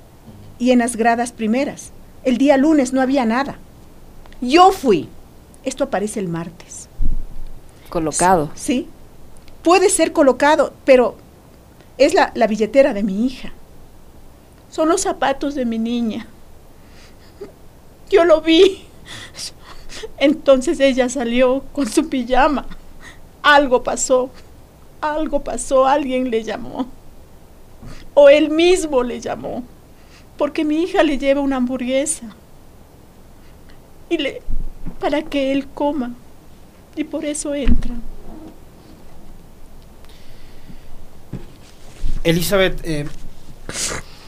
y 0.57 0.71
en 0.71 0.79
las 0.79 0.95
gradas 0.95 1.33
primeras. 1.33 1.91
El 2.23 2.39
día 2.39 2.57
lunes 2.57 2.93
no 2.93 2.99
había 2.99 3.25
nada. 3.25 3.59
Yo 4.41 4.71
fui. 4.71 5.07
Esto 5.63 5.83
aparece 5.83 6.19
el 6.19 6.29
martes. 6.29 6.89
Colocado. 7.89 8.49
Sí. 8.55 8.87
Puede 9.61 9.91
ser 9.91 10.13
colocado, 10.13 10.73
pero 10.83 11.17
es 11.99 12.15
la, 12.15 12.31
la 12.33 12.47
billetera 12.47 12.95
de 12.95 13.03
mi 13.03 13.27
hija. 13.27 13.53
Son 14.71 14.89
los 14.89 15.01
zapatos 15.01 15.53
de 15.53 15.65
mi 15.65 15.77
niña. 15.77 16.25
Yo 18.09 18.25
lo 18.25 18.41
vi. 18.41 18.87
Entonces 20.17 20.79
ella 20.79 21.07
salió 21.07 21.61
con 21.71 21.87
su 21.87 22.09
pijama. 22.09 22.65
Algo 23.43 23.83
pasó. 23.83 24.31
Algo 25.01 25.43
pasó. 25.43 25.85
Alguien 25.85 26.29
le 26.29 26.43
llamó. 26.43 26.87
O 28.13 28.29
él 28.29 28.49
mismo 28.49 29.03
le 29.03 29.19
llamó. 29.19 29.63
Porque 30.37 30.63
mi 30.63 30.83
hija 30.83 31.03
le 31.03 31.17
lleva 31.17 31.41
una 31.41 31.57
hamburguesa. 31.57 32.35
Y 34.09 34.17
le 34.17 34.41
para 34.99 35.23
que 35.23 35.51
él 35.51 35.67
coma. 35.67 36.13
Y 36.95 37.03
por 37.03 37.25
eso 37.25 37.53
entra. 37.55 37.95
Elizabeth, 42.23 42.79
eh, 42.83 43.07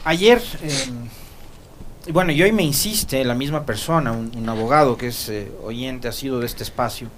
ayer, 0.04 0.42
eh, 0.62 2.10
bueno, 2.12 2.32
y 2.32 2.42
hoy 2.42 2.50
me 2.50 2.64
insiste 2.64 3.24
la 3.24 3.34
misma 3.34 3.64
persona, 3.64 4.10
un, 4.10 4.48
abogado 4.48 4.96
que 4.96 5.08
es 5.08 5.28
eh, 5.28 5.52
oyente, 5.62 6.08
ha 6.08 6.12
sido 6.12 6.40
de 6.40 6.46
este 6.46 6.64
espacio, 6.64 7.08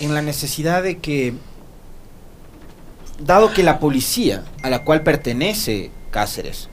en 0.00 0.12
la 0.12 0.20
necesidad 0.20 0.82
de 0.82 0.98
que, 0.98 1.34
dado 3.20 3.52
que 3.52 3.62
la 3.62 3.78
policía 3.78 4.44
a 4.62 4.70
la 4.70 4.84
cual 4.84 5.02
pertenece 5.02 5.90
Cáceres, 6.10 6.68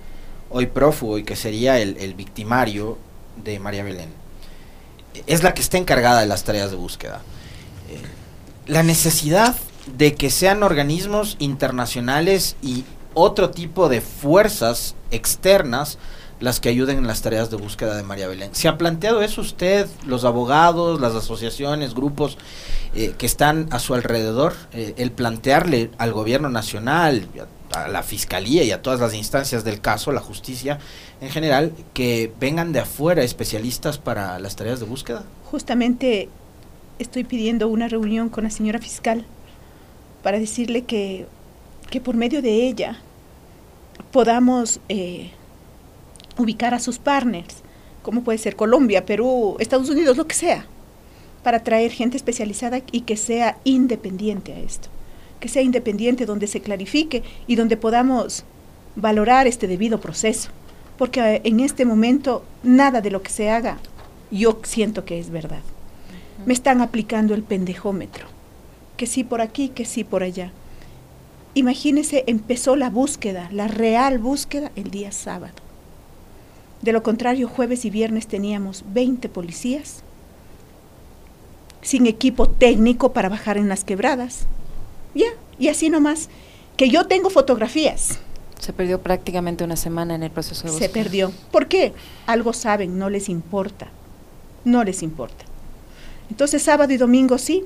hoy 0.50 0.66
prófugo 0.66 1.18
y 1.18 1.24
que 1.24 1.36
sería 1.36 1.80
el, 1.80 1.98
el 1.98 2.14
victimario 2.14 2.98
de 3.44 3.60
María 3.60 3.84
Belén, 3.84 4.10
es 5.28 5.44
la 5.44 5.54
que 5.54 5.62
está 5.62 5.78
encargada 5.78 6.22
de 6.22 6.28
las 6.28 6.44
tareas 6.44 6.72
de 6.72 6.78
búsqueda. 6.78 7.22
la 8.66 8.84
necesidad 8.84 9.56
de 9.96 10.16
que 10.16 10.30
sean 10.30 10.64
organismos 10.64 11.38
internacionales 11.40 12.58
y 12.62 12.84
otro 13.14 13.50
tipo 13.50 13.88
de 13.88 14.02
fuerzas 14.02 14.96
externas 15.12 15.98
las 16.40 16.60
que 16.60 16.70
ayuden 16.70 17.00
en 17.00 17.08
las 17.08 17.22
tareas 17.22 17.50
de 17.50 17.58
búsqueda 17.58 17.96
de 17.96 18.04
María 18.04 18.28
Belén. 18.28 18.54
¿Se 18.54 18.68
ha 18.68 18.78
planteado 18.78 19.22
eso 19.22 19.42
usted, 19.42 19.88
los 20.06 20.24
abogados, 20.24 21.02
las 21.02 21.16
asociaciones, 21.16 21.94
grupos 21.94 22.38
eh, 22.96 23.14
que 23.18 23.26
están 23.26 23.68
a 23.72 23.80
su 23.80 23.94
alrededor, 23.94 24.54
eh, 24.72 24.94
el 24.98 25.12
plantearle 25.12 25.92
al 25.98 26.14
gobierno 26.14 26.50
nacional, 26.50 27.28
a 27.72 27.88
la 27.88 28.04
fiscalía 28.04 28.64
y 28.64 28.72
a 28.72 28.82
todas 28.82 29.00
las 29.00 29.14
instancias 29.14 29.64
del 29.64 29.82
caso, 29.82 30.12
la 30.12 30.22
justicia 30.22 30.80
en 31.22 31.30
general, 31.30 31.74
que 31.94 32.32
vengan 32.40 32.72
de 32.72 32.80
afuera 32.80 33.24
especialistas 33.24 33.98
para 33.98 34.40
las 34.40 34.56
tareas 34.56 34.80
de 34.80 34.86
búsqueda? 34.86 35.24
Justamente 35.46 36.30
estoy 37.00 37.24
pidiendo 37.24 37.68
una 37.68 37.88
reunión 37.88 38.30
con 38.30 38.44
la 38.44 38.50
señora 38.50 38.80
fiscal 38.80 39.26
para 40.24 40.40
decirle 40.40 40.84
que, 40.84 41.28
que 41.90 42.02
por 42.02 42.16
medio 42.16 42.42
de 42.42 42.68
ella 42.68 43.00
podamos 44.12 44.80
eh, 44.90 45.32
ubicar 46.38 46.74
a 46.74 46.80
sus 46.80 47.00
partners, 47.00 47.58
como 48.02 48.24
puede 48.24 48.38
ser 48.38 48.56
Colombia, 48.56 49.06
Perú, 49.06 49.58
Estados 49.60 49.90
Unidos, 49.90 50.18
lo 50.18 50.28
que 50.28 50.36
sea, 50.36 50.66
para 51.44 51.64
traer 51.64 51.92
gente 51.92 52.18
especializada 52.18 52.82
y 52.92 53.02
que 53.02 53.18
sea 53.18 53.58
independiente 53.64 54.54
a 54.54 54.60
esto, 54.60 54.90
que 55.40 55.50
sea 55.50 55.62
independiente 55.62 56.26
donde 56.26 56.48
se 56.48 56.62
clarifique 56.62 57.24
y 57.48 57.56
donde 57.56 57.78
podamos 57.78 58.44
valorar 58.96 59.48
este 59.48 59.68
debido 59.68 60.00
proceso, 60.00 60.50
porque 60.98 61.20
eh, 61.20 61.42
en 61.44 61.60
este 61.60 61.86
momento 61.86 62.44
nada 62.64 63.02
de 63.02 63.12
lo 63.12 63.22
que 63.22 63.30
se 63.30 63.50
haga 63.50 63.78
yo 64.32 64.60
siento 64.64 65.06
que 65.06 65.20
es 65.20 65.30
verdad. 65.30 65.62
Me 66.46 66.54
están 66.54 66.82
aplicando 66.82 67.34
el 67.34 67.44
pendejómetro, 67.44 68.28
que 68.96 69.08
sí 69.08 69.24
por 69.24 69.42
aquí, 69.42 69.70
que 69.70 69.86
sí 69.86 70.04
por 70.04 70.24
allá. 70.24 70.52
Imagínese, 71.54 72.24
empezó 72.28 72.76
la 72.76 72.90
búsqueda, 72.90 73.50
la 73.52 73.68
real 73.68 74.20
búsqueda, 74.20 74.72
el 74.76 74.92
día 74.92 75.12
sábado. 75.12 75.67
De 76.82 76.92
lo 76.92 77.04
contrario, 77.04 77.48
jueves 77.48 77.86
y 77.86 77.90
viernes 77.90 78.28
teníamos 78.28 78.84
20 78.94 79.30
policías 79.30 80.04
sin 81.82 82.06
equipo 82.06 82.50
técnico 82.50 83.14
para 83.14 83.30
bajar 83.30 83.58
en 83.58 83.70
las 83.70 83.84
quebradas. 83.84 84.46
Ya, 85.16 85.28
y 85.58 85.70
así 85.70 85.90
nomás. 85.90 86.30
Que 86.76 86.90
yo 86.90 87.08
tengo 87.08 87.30
fotografías. 87.30 88.20
Se 88.60 88.74
perdió 88.74 89.02
prácticamente 89.02 89.64
una 89.64 89.78
semana 89.78 90.16
en 90.16 90.24
el 90.24 90.32
proceso 90.32 90.64
de 90.64 90.72
búsqueda. 90.72 90.88
Se 90.88 90.94
perdió. 90.94 91.32
¿Por 91.52 91.68
qué? 91.68 91.94
Algo 92.26 92.54
saben, 92.54 93.00
no 93.00 93.10
les 93.10 93.30
importa. 93.30 93.88
No 94.66 94.84
les 94.84 95.02
importa. 95.02 95.46
Entonces 96.30 96.62
sábado 96.62 96.92
y 96.92 96.98
domingo 96.98 97.38
sí, 97.38 97.64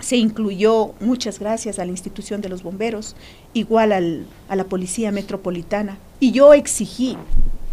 se 0.00 0.16
incluyó, 0.16 0.94
muchas 1.00 1.38
gracias 1.38 1.78
a 1.78 1.84
la 1.84 1.90
institución 1.90 2.40
de 2.40 2.48
los 2.48 2.62
bomberos, 2.62 3.16
igual 3.52 3.92
al, 3.92 4.26
a 4.48 4.56
la 4.56 4.64
Policía 4.64 5.12
Metropolitana. 5.12 5.98
Y 6.20 6.32
yo 6.32 6.54
exigí, 6.54 7.16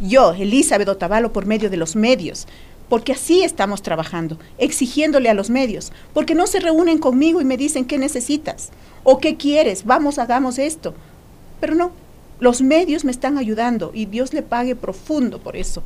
yo, 0.04 0.34
Elizabeth 0.34 0.90
Otavalo, 0.90 1.32
por 1.32 1.46
medio 1.46 1.70
de 1.70 1.78
los 1.78 1.96
medios, 1.96 2.46
porque 2.90 3.14
así 3.14 3.42
estamos 3.42 3.82
trabajando, 3.82 4.38
exigiéndole 4.58 5.30
a 5.30 5.34
los 5.34 5.50
medios, 5.50 5.94
porque 6.14 6.36
no 6.36 6.46
se 6.46 6.60
reúnen 6.60 6.98
conmigo 7.00 7.40
y 7.40 7.46
me 7.46 7.58
dicen 7.58 7.86
qué 7.86 7.98
necesitas 7.98 8.70
o 9.04 9.20
qué 9.20 9.38
quieres, 9.38 9.86
vamos, 9.86 10.20
hagamos 10.20 10.60
esto. 10.60 10.94
Pero 11.62 11.76
no, 11.76 11.92
los 12.40 12.62
medios 12.62 13.06
me 13.06 13.12
están 13.12 13.38
ayudando 13.38 13.92
y 13.94 14.06
Dios 14.06 14.34
le 14.34 14.42
pague 14.42 14.76
profundo 14.76 15.40
por 15.40 15.56
eso. 15.56 15.84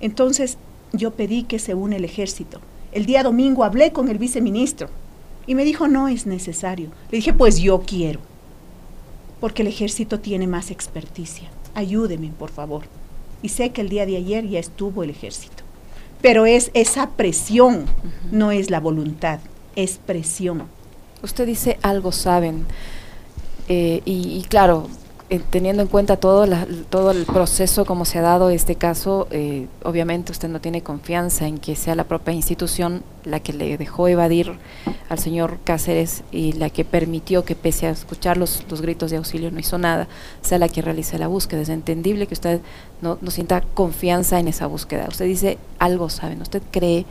Entonces 0.00 0.58
yo 0.92 1.12
pedí 1.12 1.44
que 1.44 1.58
se 1.58 1.74
une 1.74 1.96
el 1.96 2.04
ejército. 2.04 2.60
El 2.92 3.06
día 3.06 3.22
domingo 3.22 3.64
hablé 3.64 3.92
con 3.92 4.08
el 4.08 4.18
viceministro 4.18 4.88
y 5.46 5.54
me 5.54 5.64
dijo, 5.64 5.88
no 5.88 6.08
es 6.08 6.26
necesario. 6.26 6.90
Le 7.10 7.16
dije, 7.16 7.32
pues 7.32 7.58
yo 7.58 7.80
quiero, 7.86 8.20
porque 9.40 9.62
el 9.62 9.68
ejército 9.68 10.20
tiene 10.20 10.46
más 10.46 10.70
experticia. 10.70 11.50
Ayúdeme, 11.74 12.32
por 12.38 12.50
favor. 12.50 12.84
Y 13.42 13.50
sé 13.50 13.70
que 13.70 13.80
el 13.80 13.88
día 13.88 14.06
de 14.06 14.16
ayer 14.16 14.46
ya 14.46 14.58
estuvo 14.58 15.02
el 15.02 15.10
ejército. 15.10 15.62
Pero 16.22 16.46
es 16.46 16.70
esa 16.74 17.10
presión, 17.10 17.86
no 18.30 18.50
es 18.50 18.70
la 18.70 18.80
voluntad, 18.80 19.40
es 19.76 19.98
presión. 20.04 20.64
Usted 21.22 21.46
dice 21.46 21.78
algo 21.82 22.12
saben. 22.12 22.66
Eh, 23.68 24.00
y, 24.04 24.38
y, 24.38 24.42
claro, 24.48 24.88
eh, 25.28 25.40
teniendo 25.50 25.82
en 25.82 25.88
cuenta 25.88 26.18
todo, 26.18 26.46
la, 26.46 26.68
todo 26.88 27.10
el 27.10 27.26
proceso 27.26 27.84
como 27.84 28.04
se 28.04 28.20
ha 28.20 28.22
dado 28.22 28.50
este 28.50 28.76
caso, 28.76 29.26
eh, 29.32 29.66
obviamente 29.82 30.30
usted 30.30 30.48
no 30.48 30.60
tiene 30.60 30.82
confianza 30.82 31.48
en 31.48 31.58
que 31.58 31.74
sea 31.74 31.96
la 31.96 32.04
propia 32.04 32.32
institución 32.32 33.02
la 33.24 33.40
que 33.40 33.52
le 33.52 33.76
dejó 33.76 34.06
evadir 34.06 34.52
al 35.08 35.18
señor 35.18 35.58
Cáceres 35.64 36.22
y 36.30 36.52
la 36.52 36.70
que 36.70 36.84
permitió 36.84 37.44
que 37.44 37.56
pese 37.56 37.88
a 37.88 37.90
escuchar 37.90 38.36
los, 38.36 38.62
los 38.70 38.80
gritos 38.82 39.10
de 39.10 39.16
auxilio 39.16 39.50
no 39.50 39.58
hizo 39.58 39.78
nada, 39.78 40.06
sea 40.42 40.58
la 40.58 40.68
que 40.68 40.80
realice 40.80 41.18
la 41.18 41.26
búsqueda. 41.26 41.60
Es 41.60 41.70
entendible 41.70 42.28
que 42.28 42.34
usted 42.34 42.60
no, 43.00 43.18
no 43.20 43.32
sienta 43.32 43.62
confianza 43.62 44.38
en 44.38 44.46
esa 44.46 44.68
búsqueda. 44.68 45.06
Usted 45.08 45.24
dice 45.24 45.58
algo 45.80 46.08
saben. 46.08 46.40
¿Usted 46.40 46.62
cree 46.70 47.04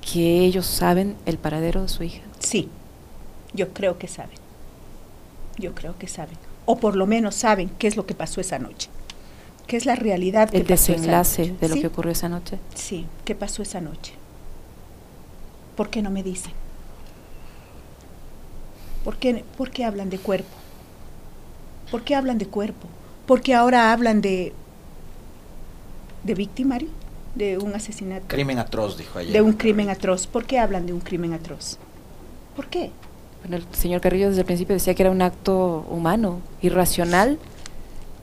que 0.00 0.40
ellos 0.46 0.64
saben 0.64 1.16
el 1.26 1.36
paradero 1.36 1.82
de 1.82 1.88
su 1.88 2.02
hija? 2.02 2.22
Sí, 2.38 2.70
yo 3.52 3.74
creo 3.74 3.98
que 3.98 4.08
saben. 4.08 4.38
Yo 5.58 5.74
creo 5.74 5.98
que 5.98 6.08
saben 6.08 6.45
o 6.66 6.76
por 6.76 6.96
lo 6.96 7.06
menos 7.06 7.34
saben 7.34 7.70
qué 7.78 7.86
es 7.86 7.96
lo 7.96 8.04
que 8.06 8.14
pasó 8.14 8.40
esa 8.40 8.58
noche, 8.58 8.90
qué 9.66 9.76
es 9.76 9.86
la 9.86 9.94
realidad. 9.96 10.50
El 10.52 10.66
desenlace 10.66 11.54
de 11.60 11.68
lo 11.68 11.74
¿Sí? 11.76 11.80
que 11.80 11.86
ocurrió 11.86 12.12
esa 12.12 12.28
noche. 12.28 12.58
Sí, 12.74 13.06
qué 13.24 13.34
pasó 13.34 13.62
esa 13.62 13.80
noche. 13.80 14.12
¿Por 15.76 15.88
qué 15.90 16.02
no 16.02 16.10
me 16.10 16.22
dicen? 16.22 16.52
¿Por 19.04 19.16
qué, 19.16 19.44
¿Por 19.56 19.70
qué 19.70 19.84
hablan 19.84 20.10
de 20.10 20.18
cuerpo? 20.18 20.50
¿Por 21.90 22.02
qué 22.02 22.14
hablan 22.14 22.38
de 22.38 22.46
cuerpo? 22.46 22.88
¿Por 23.26 23.40
qué 23.40 23.54
ahora 23.54 23.92
hablan 23.92 24.20
de, 24.20 24.52
de 26.24 26.34
victimario? 26.34 26.88
De 27.34 27.58
un 27.58 27.74
asesinato. 27.74 28.26
Crimen 28.28 28.58
atroz, 28.58 28.96
dijo 28.96 29.18
ayer. 29.18 29.32
De 29.32 29.42
un 29.42 29.52
crimen 29.52 29.90
atroz. 29.90 30.26
¿Por 30.26 30.46
qué 30.46 30.58
hablan 30.58 30.86
de 30.86 30.92
un 30.94 31.00
crimen 31.00 31.34
atroz? 31.34 31.76
¿Por 32.56 32.66
qué? 32.68 32.90
Bueno, 33.42 33.56
el 33.56 33.74
señor 33.74 34.00
Carrillo 34.00 34.28
desde 34.28 34.40
el 34.40 34.46
principio 34.46 34.74
decía 34.74 34.94
que 34.94 35.02
era 35.02 35.10
un 35.10 35.22
acto 35.22 35.86
humano, 35.90 36.40
irracional, 36.62 37.38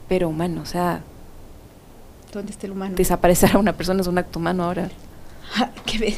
pero 0.08 0.28
humano. 0.28 0.60
O 0.62 0.66
sea, 0.66 1.02
¿dónde 2.32 2.52
está 2.52 2.66
el 2.66 2.72
humano? 2.72 2.94
Desaparecer 2.96 3.52
a 3.54 3.58
una 3.58 3.72
persona 3.74 4.00
es 4.02 4.06
un 4.06 4.18
acto 4.18 4.38
humano 4.38 4.64
ahora. 4.64 4.90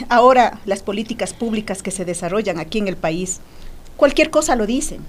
Ahora 0.08 0.60
las 0.64 0.82
políticas 0.82 1.34
públicas 1.34 1.82
que 1.82 1.90
se 1.90 2.04
desarrollan 2.04 2.58
aquí 2.58 2.78
en 2.78 2.88
el 2.88 2.96
país, 2.96 3.40
cualquier 3.96 4.30
cosa 4.30 4.56
lo 4.56 4.66
dicen. 4.66 5.00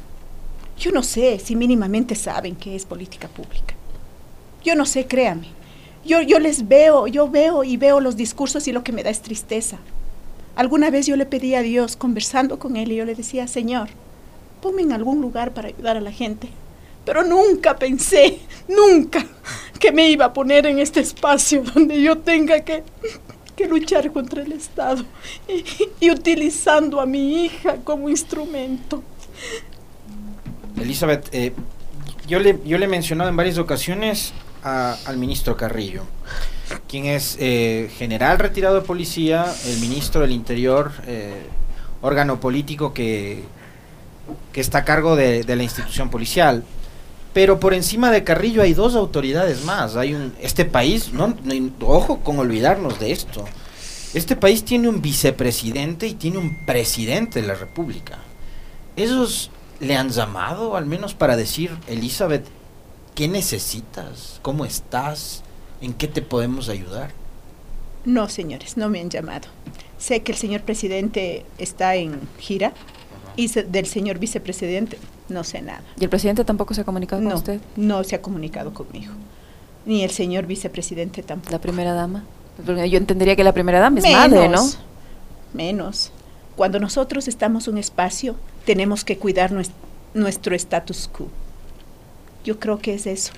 Yo 0.77 0.91
no 0.91 1.01
sé 1.01 1.39
si 1.39 1.55
mínimamente 1.55 2.13
saben 2.15 2.55
qué 2.55 2.75
es 2.75 2.85
política 2.85 3.27
pública. 3.27 3.73
Yo 4.63 4.75
no 4.75 4.85
sé, 4.85 5.07
créame. 5.07 5.49
Yo, 6.05 6.21
yo 6.21 6.39
les 6.39 6.67
veo, 6.67 7.07
yo 7.07 7.29
veo 7.29 7.63
y 7.63 7.77
veo 7.77 7.99
los 7.99 8.15
discursos 8.15 8.67
y 8.67 8.71
lo 8.71 8.83
que 8.83 8.91
me 8.91 9.03
da 9.03 9.09
es 9.09 9.21
tristeza. 9.21 9.77
Alguna 10.57 10.89
vez 10.89 11.05
yo 11.05 11.15
le 11.15 11.27
pedí 11.27 11.53
a 11.53 11.61
Dios, 11.61 11.95
conversando 11.95 12.57
con 12.57 12.77
Él, 12.77 12.91
y 12.91 12.95
yo 12.95 13.05
le 13.05 13.13
decía, 13.13 13.47
Señor, 13.47 13.89
ponme 14.59 14.81
en 14.81 14.91
algún 14.91 15.21
lugar 15.21 15.53
para 15.53 15.67
ayudar 15.67 15.97
a 15.97 16.01
la 16.01 16.11
gente. 16.11 16.49
Pero 17.05 17.23
nunca 17.23 17.77
pensé, 17.77 18.39
nunca, 18.67 19.23
que 19.79 19.91
me 19.91 20.09
iba 20.09 20.25
a 20.25 20.33
poner 20.33 20.65
en 20.65 20.79
este 20.79 20.99
espacio 20.99 21.61
donde 21.61 22.01
yo 22.01 22.17
tenga 22.17 22.61
que, 22.61 22.83
que 23.55 23.67
luchar 23.67 24.11
contra 24.11 24.41
el 24.41 24.51
Estado 24.51 25.05
y, 26.01 26.09
utilizando 26.09 26.99
a 26.99 27.05
mi 27.05 27.45
hija 27.45 27.75
como 27.83 28.09
instrumento. 28.09 29.03
Elizabeth, 30.75 31.29
eh, 31.33 31.53
yo, 32.27 32.39
le, 32.39 32.59
yo 32.65 32.79
le 32.79 32.85
he 32.85 32.89
mencionado 32.89 33.29
en 33.29 33.35
varias 33.35 33.59
ocasiones 33.59 34.33
al 34.63 35.17
ministro 35.17 35.55
Carrillo, 35.55 36.03
quien 36.87 37.05
es 37.05 37.37
eh, 37.39 37.89
general 37.97 38.39
retirado 38.39 38.75
de 38.75 38.81
policía, 38.81 39.45
el 39.65 39.79
ministro 39.79 40.21
del 40.21 40.31
Interior, 40.31 40.91
eh, 41.05 41.45
órgano 42.01 42.39
político 42.39 42.93
que, 42.93 43.43
que 44.51 44.61
está 44.61 44.79
a 44.79 44.85
cargo 44.85 45.15
de, 45.15 45.43
la 45.43 45.63
institución 45.63 46.09
policial. 46.09 46.63
Pero 47.33 47.59
por 47.59 47.73
encima 47.73 48.11
de 48.11 48.23
Carrillo 48.23 48.61
hay 48.61 48.73
dos 48.73 48.95
autoridades 48.95 49.63
más. 49.63 49.95
Hay 49.95 50.13
un, 50.13 50.33
este 50.41 50.65
país, 50.65 51.13
no- 51.13 51.35
ojo 51.81 52.19
con 52.19 52.39
olvidarnos 52.39 52.99
de 52.99 53.11
esto. 53.11 53.45
Este 54.13 54.35
país 54.35 54.63
tiene 54.63 54.87
un 54.89 55.01
vicepresidente 55.01 56.07
y 56.07 56.13
tiene 56.13 56.37
un 56.37 56.65
presidente 56.65 57.41
de 57.41 57.47
la 57.47 57.53
República. 57.53 58.17
¿Esos 58.95 59.51
le 59.79 59.95
han 59.95 60.09
llamado 60.09 60.75
al 60.75 60.85
menos 60.85 61.13
para 61.13 61.35
decir, 61.37 61.71
Elizabeth, 61.87 62.45
¿qué 63.13 63.27
necesitas? 63.27 64.39
¿Cómo 64.41 64.65
estás? 64.65 65.43
¿En 65.81 65.93
qué 65.93 66.07
te 66.07 66.21
podemos 66.21 66.69
ayudar? 66.69 67.11
No, 68.05 68.29
señores, 68.29 68.77
no 68.77 68.89
me 68.89 68.99
han 69.01 69.09
llamado. 69.09 69.47
Sé 69.97 70.21
que 70.21 70.31
el 70.31 70.37
señor 70.37 70.61
presidente 70.61 71.45
está 71.57 71.95
en 71.95 72.19
gira 72.39 72.73
y 73.35 73.49
se- 73.49 73.63
del 73.63 73.85
señor 73.85 74.19
vicepresidente 74.19 74.97
no 75.29 75.43
sé 75.43 75.61
nada. 75.61 75.81
¿Y 75.99 76.03
el 76.05 76.09
presidente 76.09 76.45
tampoco 76.45 76.73
se 76.73 76.81
ha 76.81 76.83
comunicado 76.85 77.21
con 77.21 77.33
usted? 77.33 77.59
no 77.75 78.03
se 78.03 78.15
ha 78.15 78.21
comunicado 78.21 78.73
conmigo. 78.73 79.13
Ni 79.85 80.03
el 80.03 80.11
señor 80.11 80.45
vicepresidente 80.45 81.21
tampoco. 81.21 81.51
La 81.51 81.59
primera 81.59 81.93
dama. 81.93 82.23
Porque 82.65 82.89
Yo 82.89 82.97
entendería 82.97 83.35
que 83.35 83.43
la 83.43 83.53
primera 83.53 83.79
dama 83.79 83.99
es 83.99 84.09
madre, 84.11 84.47
¿no? 84.49 84.65
Menos. 85.53 86.11
Cuando 86.55 86.79
nosotros 86.79 87.27
estamos 87.27 87.67
en 87.67 87.73
un 87.73 87.77
espacio, 87.79 88.35
tenemos 88.65 89.03
que 89.03 89.17
cuidar 89.17 89.51
nues- 89.51 89.71
nuestro 90.13 90.55
status 90.55 91.07
quo. 91.11 91.27
Yo 92.43 92.59
creo 92.59 92.79
que 92.79 92.93
es 92.93 93.05
eso. 93.05 93.33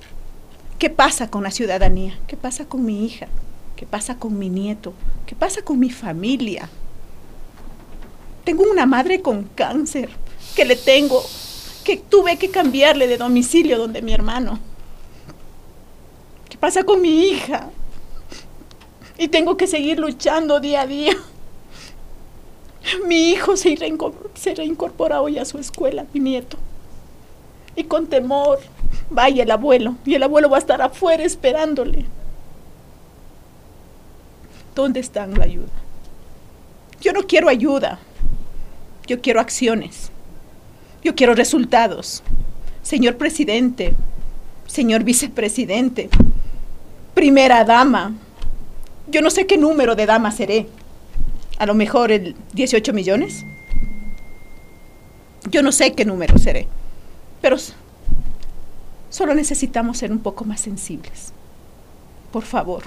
¿Qué 0.80 0.90
pasa 0.90 1.30
con 1.30 1.44
la 1.44 1.52
ciudadanía? 1.52 2.18
¿Qué 2.28 2.38
pasa 2.38 2.66
con 2.66 2.86
mi 2.86 3.06
hija? 3.06 3.28
¿Qué 3.76 3.86
pasa 3.86 4.18
con 4.18 4.40
mi 4.40 4.50
nieto? 4.50 4.94
¿Qué 5.26 5.36
pasa 5.36 5.62
con 5.62 5.78
mi 5.78 5.90
familia? 5.90 6.70
Tengo 8.46 8.64
una 8.64 8.86
madre 8.86 9.22
con 9.22 9.44
cáncer 9.44 10.10
que 10.56 10.64
le 10.66 10.76
tengo, 10.78 11.22
que 11.84 11.98
tuve 11.98 12.38
que 12.38 12.50
cambiarle 12.50 13.08
de 13.08 13.18
domicilio 13.18 13.78
donde 13.78 14.02
mi 14.02 14.14
hermano. 14.14 14.58
¿Qué 16.50 16.58
pasa 16.58 16.84
con 16.84 17.02
mi 17.02 17.24
hija? 17.28 17.70
Y 19.18 19.28
tengo 19.28 19.58
que 19.58 19.68
seguir 19.68 20.00
luchando 20.00 20.62
día 20.62 20.82
a 20.82 20.88
día. 20.88 21.14
Mi 23.06 23.32
hijo 23.32 23.58
se, 23.58 23.76
reinco- 23.76 24.16
se 24.34 24.56
reincorpora 24.56 25.22
hoy 25.22 25.38
a 25.38 25.46
su 25.46 25.58
escuela, 25.58 26.06
mi 26.14 26.22
nieto. 26.22 26.58
Y 27.80 27.86
con 27.86 28.08
temor, 28.08 28.60
vaya 29.10 29.44
el 29.44 29.52
abuelo. 29.52 29.96
Y 30.06 30.14
el 30.16 30.24
abuelo 30.24 30.50
va 30.50 30.58
a 30.58 30.60
estar 30.60 30.82
afuera 30.82 31.24
esperándole. 31.24 32.04
¿Dónde 34.76 35.00
están 35.00 35.34
la 35.40 35.46
ayuda? 35.46 35.70
Yo 37.00 37.14
no 37.14 37.22
quiero 37.24 37.48
ayuda. 37.48 37.98
Yo 39.08 39.22
quiero 39.22 39.40
acciones. 39.40 40.12
Yo 41.06 41.16
quiero 41.16 41.36
resultados. 41.36 42.22
Señor 42.82 43.16
presidente, 43.16 43.96
señor 44.68 45.06
vicepresidente, 45.06 46.10
primera 47.14 47.64
dama. 47.64 48.14
Yo 49.08 49.22
no 49.22 49.30
sé 49.30 49.48
qué 49.48 49.58
número 49.58 49.96
de 49.96 50.06
dama 50.06 50.32
seré. 50.32 50.68
A 51.58 51.66
lo 51.66 51.76
mejor 51.76 52.12
el 52.12 52.36
18 52.52 52.92
millones. 52.92 53.46
Yo 55.50 55.64
no 55.64 55.72
sé 55.72 55.94
qué 55.94 56.04
número 56.04 56.38
seré. 56.38 56.68
Pero 57.42 57.58
solo 59.10 59.34
necesitamos 59.34 59.98
ser 59.98 60.12
un 60.12 60.20
poco 60.20 60.46
más 60.46 60.62
sensibles. 60.62 61.34
Por 62.32 62.44
favor, 62.44 62.84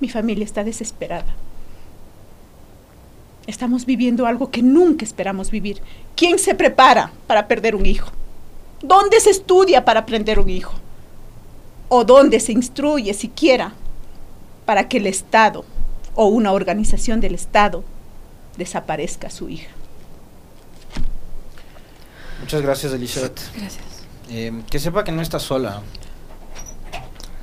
mi 0.00 0.08
familia 0.08 0.44
está 0.44 0.64
desesperada. 0.64 1.34
Estamos 3.46 3.86
viviendo 3.86 4.26
algo 4.26 4.50
que 4.50 4.62
nunca 4.62 5.04
esperamos 5.04 5.50
vivir. 5.50 5.80
¿Quién 6.14 6.38
se 6.38 6.54
prepara 6.54 7.12
para 7.26 7.48
perder 7.48 7.74
un 7.74 7.86
hijo? 7.86 8.10
¿Dónde 8.82 9.20
se 9.20 9.30
estudia 9.30 9.84
para 9.84 10.00
aprender 10.00 10.38
un 10.38 10.50
hijo? 10.50 10.74
¿O 11.88 12.04
dónde 12.04 12.40
se 12.40 12.52
instruye 12.52 13.14
siquiera 13.14 13.72
para 14.66 14.88
que 14.88 14.98
el 14.98 15.06
Estado 15.06 15.64
o 16.14 16.26
una 16.26 16.52
organización 16.52 17.20
del 17.20 17.34
Estado 17.34 17.82
desaparezca 18.56 19.28
a 19.28 19.30
su 19.30 19.48
hija? 19.48 19.70
Muchas 22.40 22.62
gracias, 22.62 22.92
Elizabeth. 22.92 23.40
Gracias. 23.56 23.87
Eh, 24.30 24.62
que 24.70 24.78
sepa 24.78 25.04
que 25.04 25.12
no 25.12 25.22
está 25.22 25.38
sola. 25.38 25.82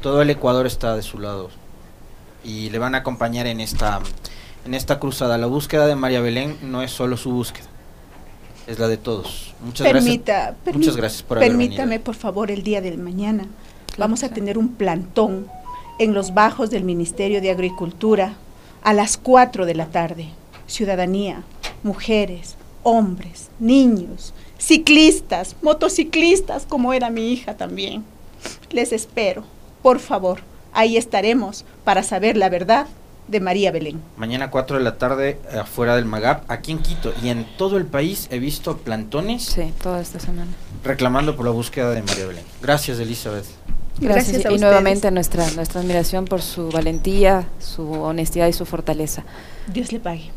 Todo 0.01 0.21
el 0.21 0.29
Ecuador 0.29 0.67
está 0.67 0.95
de 0.95 1.01
su 1.01 1.19
lado. 1.19 1.49
Y 2.43 2.69
le 2.69 2.77
van 2.77 2.93
a 2.93 2.99
acompañar 2.99 3.47
en 3.47 3.59
esta, 3.59 3.99
en 4.65 4.73
esta 4.73 4.99
cruzada. 4.99 5.37
La 5.37 5.47
búsqueda 5.47 5.87
de 5.87 5.95
María 5.95 6.21
Belén 6.21 6.57
no 6.61 6.83
es 6.83 6.91
solo 6.91 7.17
su 7.17 7.31
búsqueda. 7.31 7.65
Es 8.67 8.79
la 8.79 8.87
de 8.87 8.97
todos. 8.97 9.53
Muchas 9.63 9.87
Permita, 9.87 10.55
gracias. 10.63 10.75
Muchas 10.75 10.95
gracias 10.95 11.23
por 11.23 11.37
haber 11.37 11.49
Permítame, 11.49 11.85
venido. 11.85 12.03
por 12.03 12.15
favor, 12.15 12.51
el 12.51 12.63
día 12.63 12.81
del 12.81 12.97
mañana. 12.97 13.45
Vamos 13.97 14.23
a 14.23 14.29
tener 14.29 14.57
un 14.57 14.69
plantón 14.69 15.47
en 15.99 16.13
los 16.13 16.33
bajos 16.33 16.69
del 16.69 16.83
Ministerio 16.83 17.41
de 17.41 17.51
Agricultura 17.51 18.33
a 18.83 18.93
las 18.93 19.17
4 19.17 19.65
de 19.65 19.75
la 19.75 19.87
tarde. 19.87 20.29
Ciudadanía, 20.67 21.43
mujeres, 21.83 22.55
hombres, 22.83 23.49
niños, 23.59 24.33
ciclistas, 24.57 25.55
motociclistas, 25.61 26.65
como 26.67 26.93
era 26.93 27.09
mi 27.09 27.31
hija 27.31 27.55
también. 27.57 28.03
Les 28.71 28.91
espero, 28.91 29.43
por 29.81 29.99
favor. 29.99 30.39
Ahí 30.73 30.97
estaremos 30.97 31.65
para 31.83 32.03
saber 32.03 32.35
la 32.37 32.49
verdad 32.49 32.87
de 33.27 33.39
María 33.39 33.71
Belén. 33.71 34.01
Mañana 34.17 34.51
4 34.51 34.77
de 34.77 34.83
la 34.83 34.97
tarde 34.97 35.39
afuera 35.59 35.95
del 35.95 36.05
Magap, 36.05 36.43
aquí 36.51 36.71
en 36.71 36.79
Quito 36.79 37.13
y 37.23 37.29
en 37.29 37.45
todo 37.57 37.77
el 37.77 37.85
país 37.85 38.27
he 38.29 38.37
visto 38.39 38.77
plantones 38.77 39.43
Sí, 39.45 39.73
toda 39.81 39.99
esta 40.01 40.19
semana. 40.19 40.51
reclamando 40.83 41.35
por 41.35 41.45
la 41.45 41.51
búsqueda 41.51 41.91
de 41.91 42.03
María 42.03 42.27
Belén. 42.27 42.43
Gracias, 42.61 42.99
Elizabeth. 42.99 43.45
Gracias, 43.97 44.01
Gracias 44.01 44.35
a 44.35 44.35
y 44.35 44.39
ustedes. 44.55 44.61
nuevamente 44.61 45.09
nuestra, 45.11 45.49
nuestra 45.51 45.79
admiración 45.81 46.25
por 46.25 46.41
su 46.41 46.69
valentía, 46.69 47.47
su 47.59 47.89
honestidad 47.93 48.47
y 48.47 48.53
su 48.53 48.65
fortaleza. 48.65 49.23
Dios 49.67 49.91
le 49.93 49.99
pague. 50.01 50.29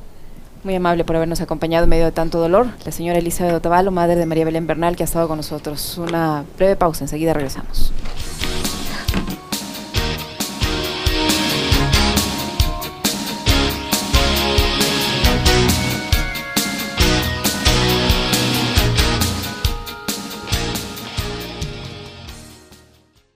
Muy 0.65 0.75
amable 0.75 1.05
por 1.05 1.15
habernos 1.15 1.41
acompañado 1.41 1.85
en 1.85 1.91
medio 1.91 2.05
de 2.05 2.13
tanto 2.13 2.39
dolor. 2.41 2.67
La 2.85 2.91
señora 2.91 3.19
Elizabeth 3.19 3.55
Otavalo, 3.55 3.93
madre 3.93 4.17
de 4.17 4.27
María 4.27 4.45
Belén 4.45 4.67
Bernal, 4.67 4.97
que 4.97 5.05
ha 5.05 5.07
estado 5.07 5.29
con 5.29 5.37
nosotros. 5.37 5.99
Una 5.99 6.45
breve 6.57 6.75
pausa, 6.75 7.05
enseguida 7.05 7.33
regresamos. 7.33 7.93